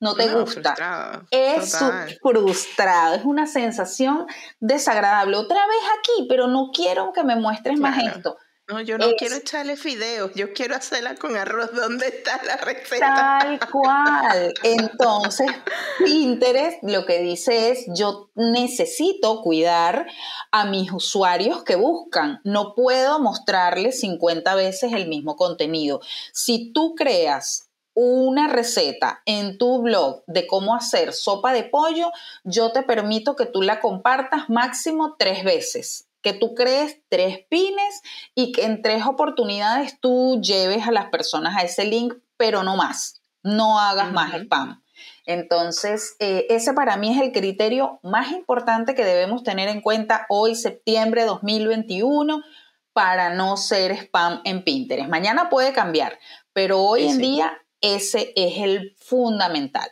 [0.00, 0.74] no te gusta.
[0.74, 1.78] Frustrado, es
[2.20, 4.26] frustrado, es una sensación
[4.60, 5.36] desagradable.
[5.36, 8.36] Otra vez aquí, pero no quiero que me muestres más esto.
[8.68, 11.72] No, yo no quiero echarle fideos, yo quiero hacerla con arroz.
[11.72, 13.38] ¿Dónde está la receta?
[13.40, 14.54] Tal cual.
[14.64, 15.46] Entonces,
[16.04, 20.08] Pinterest lo que dice es, yo necesito cuidar
[20.50, 22.40] a mis usuarios que buscan.
[22.42, 26.00] No puedo mostrarles 50 veces el mismo contenido.
[26.32, 32.10] Si tú creas una receta en tu blog de cómo hacer sopa de pollo,
[32.42, 38.02] yo te permito que tú la compartas máximo tres veces que tú crees tres pines
[38.34, 42.74] y que en tres oportunidades tú lleves a las personas a ese link, pero no
[42.74, 44.82] más, no hagas más spam.
[45.24, 50.26] Entonces, eh, ese para mí es el criterio más importante que debemos tener en cuenta
[50.28, 52.42] hoy, septiembre de 2021,
[52.92, 55.08] para no ser spam en Pinterest.
[55.08, 56.18] Mañana puede cambiar,
[56.52, 59.88] pero hoy en día ese es el fundamental.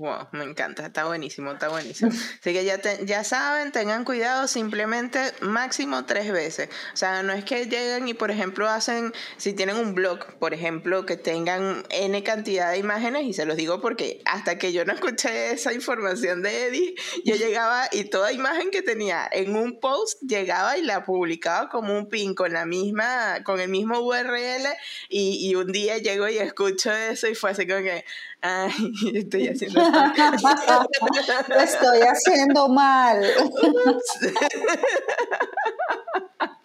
[0.00, 2.10] Wow, me encanta, está buenísimo, está buenísimo.
[2.10, 6.68] Así que ya, ya saben, tengan cuidado, simplemente máximo tres veces.
[6.92, 10.54] O sea, no es que lleguen y, por ejemplo, hacen, si tienen un blog, por
[10.54, 14.84] ejemplo, que tengan N cantidad de imágenes, y se los digo porque hasta que yo
[14.84, 19.78] no escuché esa información de Eddie, yo llegaba y toda imagen que tenía en un
[19.78, 24.66] post, llegaba y la publicaba como un pin con la misma, con el mismo URL,
[25.08, 28.04] y, y un día llego y escucho eso y fue así como que,
[28.40, 28.72] ay,
[29.14, 29.75] estoy haciendo
[31.48, 33.24] lo estoy haciendo mal.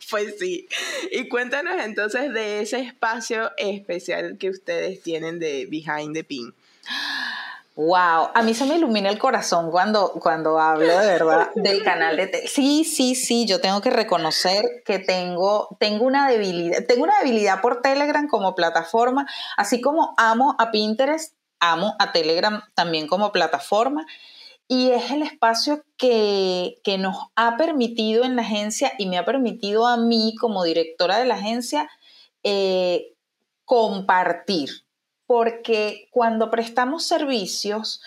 [0.09, 0.67] Pues sí.
[1.09, 6.53] Y cuéntanos entonces de ese espacio especial que ustedes tienen de Behind the Pin.
[7.75, 12.17] Wow, a mí se me ilumina el corazón cuando, cuando hablo de verdad del canal
[12.17, 12.51] de Telegram.
[12.53, 17.61] Sí, sí, sí, yo tengo que reconocer que tengo, tengo una debilidad, tengo una debilidad
[17.61, 24.05] por Telegram como plataforma, así como amo a Pinterest, amo a Telegram también como plataforma
[24.67, 29.85] y es el espacio que, nos ha permitido en la agencia y me ha permitido
[29.85, 31.89] a mí como directora de la agencia
[32.43, 33.13] eh,
[33.65, 34.69] compartir,
[35.25, 38.01] porque cuando prestamos servicios,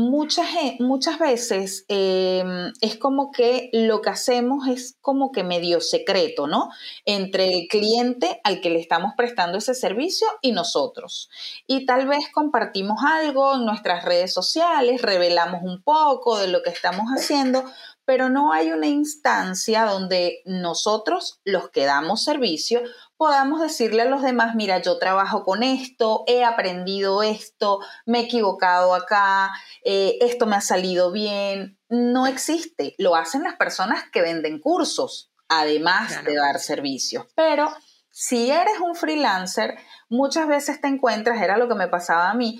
[0.00, 0.48] muchas,
[0.78, 6.70] muchas veces em, es como que lo que hacemos es como que medio secreto, ¿no?
[7.04, 11.28] Entre el cliente al que le estamos prestando ese servicio y nosotros.
[11.66, 16.70] Y tal vez compartimos algo en nuestras redes sociales, revelamos un poco de lo que
[16.70, 17.64] estamos haciendo,
[18.04, 22.82] pero no hay una instancia donde nosotros, los que damos servicio,
[23.20, 28.22] podamos decirle a los demás, mira, yo trabajo con esto, he aprendido esto, me he
[28.22, 29.50] equivocado acá,
[29.84, 31.78] eh, esto me ha salido bien.
[31.90, 32.94] No existe.
[32.96, 37.26] Lo hacen las personas que venden cursos, además de dar servicios.
[37.34, 37.68] Pero
[38.10, 39.76] si eres un freelancer,
[40.08, 42.58] muchas veces te encuentras, era lo que me pasaba a mí,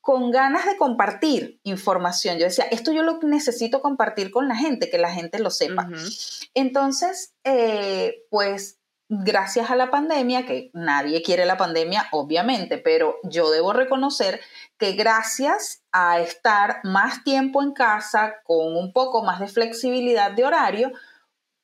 [0.00, 2.36] con ganas de compartir información.
[2.36, 5.88] Yo decía, esto yo lo necesito compartir con la gente, que la gente lo sepa.
[6.54, 8.79] Entonces, eh, pues
[9.10, 14.40] gracias a la pandemia, que nadie quiere la pandemia, obviamente, pero yo debo reconocer
[14.78, 20.44] que gracias a estar más tiempo en casa, con un poco más de flexibilidad de
[20.44, 20.92] horario,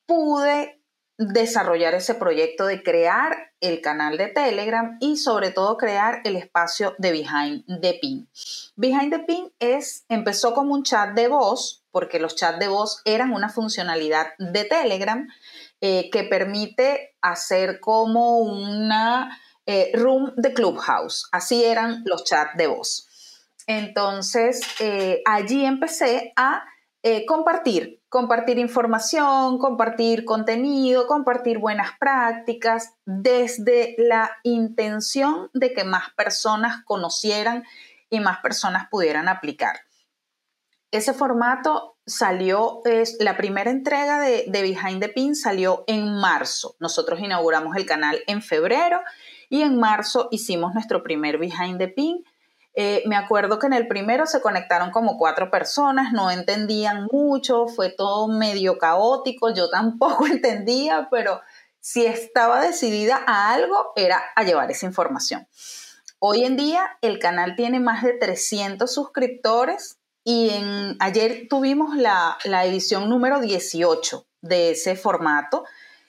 [0.07, 0.83] pude
[1.19, 6.95] desarrollar ese proyecto de crear el canal de Telegram y sobre todo crear el espacio
[6.99, 8.29] de Behind the Pin.
[8.75, 13.01] Behind the Pin es, empezó como un chat de voz, porque los chats de voz
[13.05, 15.27] eran una funcionalidad de Telegram
[15.81, 21.29] eh, que permite hacer como una eh, room de Clubhouse.
[21.33, 23.09] Así eran los chats de voz.
[23.67, 26.65] Entonces, eh, allí empecé a
[27.29, 36.83] compartir compartir información, compartir contenido, compartir buenas prácticas, desde la intención de que más personas
[36.85, 37.65] conocieran
[38.09, 39.81] y más personas pudieran aplicar.
[40.91, 46.77] Ese formato salió, es, la primera entrega de, de Behind the Pin salió en marzo.
[46.79, 49.01] Nosotros inauguramos el canal en febrero
[49.49, 52.25] y en marzo hicimos nuestro primer Behind the Pin
[52.79, 57.69] eh, me acuerdo que en el primero se conectaron como cuatro personas, no entendían mucho,
[57.69, 61.41] fue todo medio caótico, yo tampoco entendía, pero
[61.81, 65.49] si estaba decidida a algo era a llevar esa información.
[66.19, 69.99] Hoy en día el canal tiene más de 300 suscriptores
[70.29, 75.63] y en, ayer tuvimos la, la edición número 18 de ese formato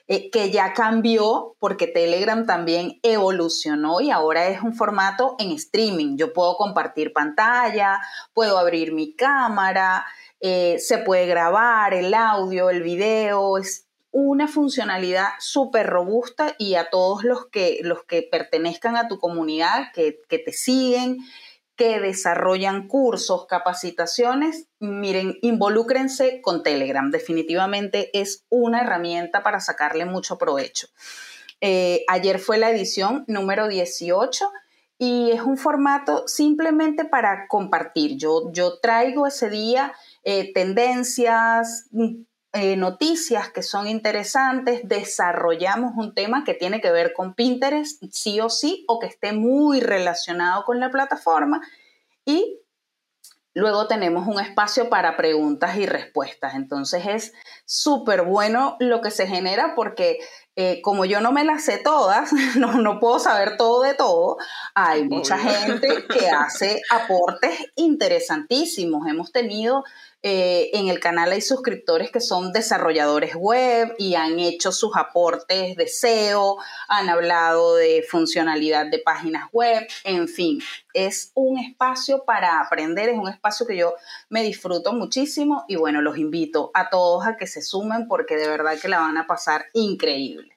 [0.08, 6.18] eh, que ya cambió porque Telegram también evolucionó y ahora es un formato en streaming.
[6.18, 8.00] Yo puedo compartir pantalla,
[8.34, 10.04] puedo abrir mi cámara,
[10.40, 16.90] eh, se puede grabar el audio, el video, es una funcionalidad súper robusta y a
[16.90, 21.20] todos los que, los que pertenezcan a tu comunidad, que, que te siguen,
[21.78, 27.12] que desarrollan cursos, capacitaciones, miren, involúcrense con Telegram.
[27.12, 30.88] Definitivamente es una herramienta para sacarle mucho provecho.
[31.62, 34.52] Eh, ayer fue la edición número 18
[34.98, 38.18] y es un formato simplemente para compartir.
[38.18, 41.88] Yo, yo traigo ese día eh, tendencias,
[42.54, 48.40] eh, noticias que son interesantes, desarrollamos un tema que tiene que ver con Pinterest, sí
[48.40, 51.62] o sí, o que esté muy relacionado con la plataforma.
[52.26, 52.60] Y
[53.54, 56.56] luego tenemos un espacio para preguntas y respuestas.
[56.56, 57.34] Entonces es
[57.66, 60.20] súper bueno lo que se genera porque
[60.56, 64.38] eh, como yo no me las sé todas, no, no puedo saber todo de todo,
[64.74, 69.08] hay mucha gente que hace aportes interesantísimos.
[69.08, 69.84] Hemos tenido
[70.30, 75.78] eh, en el canal hay suscriptores que son desarrolladores web y han hecho sus aportes
[75.78, 76.58] de SEO,
[76.90, 80.60] han hablado de funcionalidad de páginas web, en fin,
[80.94, 83.94] es un espacio para aprender, es un espacio que yo
[84.28, 88.50] me disfruto muchísimo y bueno, los invito a todos a que se sumen porque de
[88.50, 90.57] verdad que la van a pasar increíble.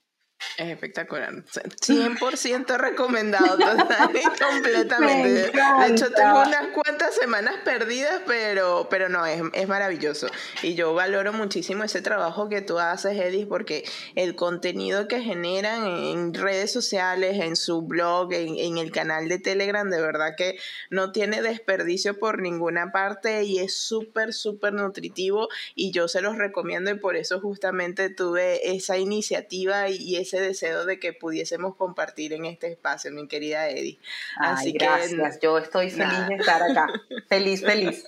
[0.56, 1.32] Es espectacular.
[1.32, 5.50] 100% recomendado total y completamente.
[5.50, 10.28] De hecho, tengo unas cuantas semanas perdidas, pero, pero no, es, es, maravilloso.
[10.62, 13.84] Y yo valoro muchísimo ese trabajo que tú haces, Edith, porque
[14.14, 19.38] el contenido que generan en redes sociales, en su blog, en, en el canal de
[19.38, 25.48] Telegram, de verdad que no tiene desperdicio por ninguna parte y es súper, súper nutritivo.
[25.74, 30.84] Y yo se los recomiendo y por eso justamente tuve esa iniciativa y ese deseo
[30.84, 33.98] de que pudiésemos compartir en este espacio, mi querida Eddie.
[34.36, 36.86] Así gracias, yo estoy feliz de estar acá.
[37.28, 38.04] feliz, feliz.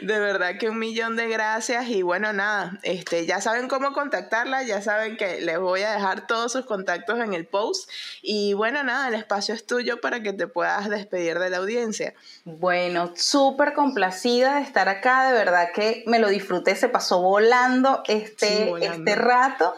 [0.00, 4.62] De verdad que un millón de gracias y bueno, nada, este, ya saben cómo contactarla,
[4.62, 7.90] ya saben que les voy a dejar todos sus contactos en el post
[8.22, 12.14] y bueno, nada, el espacio es tuyo para que te puedas despedir de la audiencia.
[12.44, 18.02] Bueno, súper complacida de estar acá, de verdad que me lo disfruté, se pasó volando
[18.06, 19.74] este, este rato.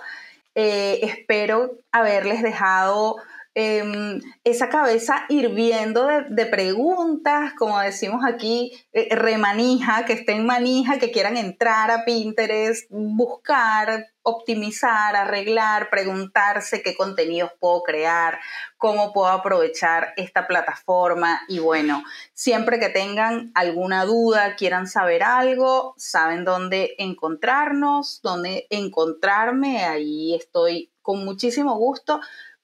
[0.55, 3.17] Eh, espero haberles dejado
[3.55, 11.11] em, esa cabeza hirviendo de, preguntas, como decimos aquí, eh, remanija, que estén manija, que
[11.11, 18.39] quieran entrar a Pinterest, buscar, optimizar, arreglar, preguntarse qué contenidos puedo crear,
[18.79, 21.43] cómo puedo aprovechar esta plataforma.
[21.49, 29.85] Y bueno, siempre que tengan alguna duda, quieran saber algo, saben dónde encontrarnos, dónde encontrarme,
[29.85, 32.21] ahí estoy con muchísimo gusto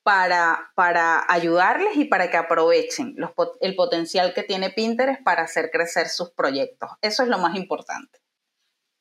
[0.08, 3.14] para, para ayudarles y para que aprovechen
[3.60, 6.88] el potencial que tiene Pinterest para hacer crecer sus proyectos.
[7.02, 8.18] Eso es lo más importante.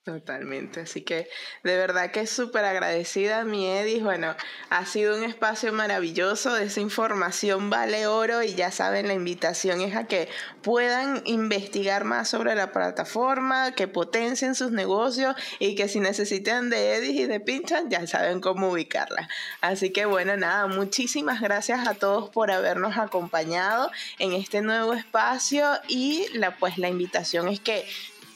[0.08, 1.28] Totalmente, así que
[1.64, 4.38] de verdad que súper agradecida mi Edis, bueno,
[4.70, 9.98] ha sido un espacio maravilloso, esa información vale oro y ya saben, la invitación es
[9.98, 10.30] a que
[10.62, 16.96] puedan investigar más sobre la plataforma, que potencien sus negocios y que si necesitan de
[16.96, 19.28] Edis y de Pinchan ya saben cómo ubicarla.
[19.60, 25.68] Así que bueno, nada, muchísimas gracias a todos por habernos acompañado en este nuevo espacio
[25.90, 27.86] y la pues la invitación es que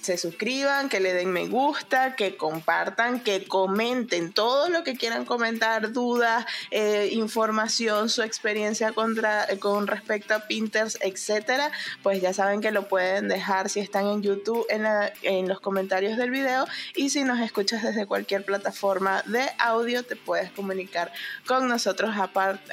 [0.02, 5.26] se suscriban, que le den me gusta, que compartan, que comenten todo lo que quieran
[5.26, 11.72] comentar, dudas, eh, información, su experiencia contra, con respecto a Pinterest, etcétera,
[12.04, 14.86] pues ya saben que lo pueden dejar si están en YouTube en,
[15.24, 16.66] en los comentarios del video.
[16.95, 21.12] Y si nos escuchas desde cualquier plataforma de audio te puedes comunicar
[21.45, 22.72] con nosotros aparte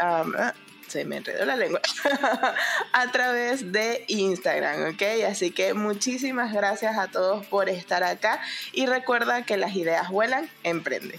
[0.89, 1.80] se me enredó la lengua,
[2.93, 5.03] a través de Instagram, ¿ok?
[5.28, 8.41] Así que muchísimas gracias a todos por estar acá
[8.72, 11.18] y recuerda que las ideas vuelan, emprende.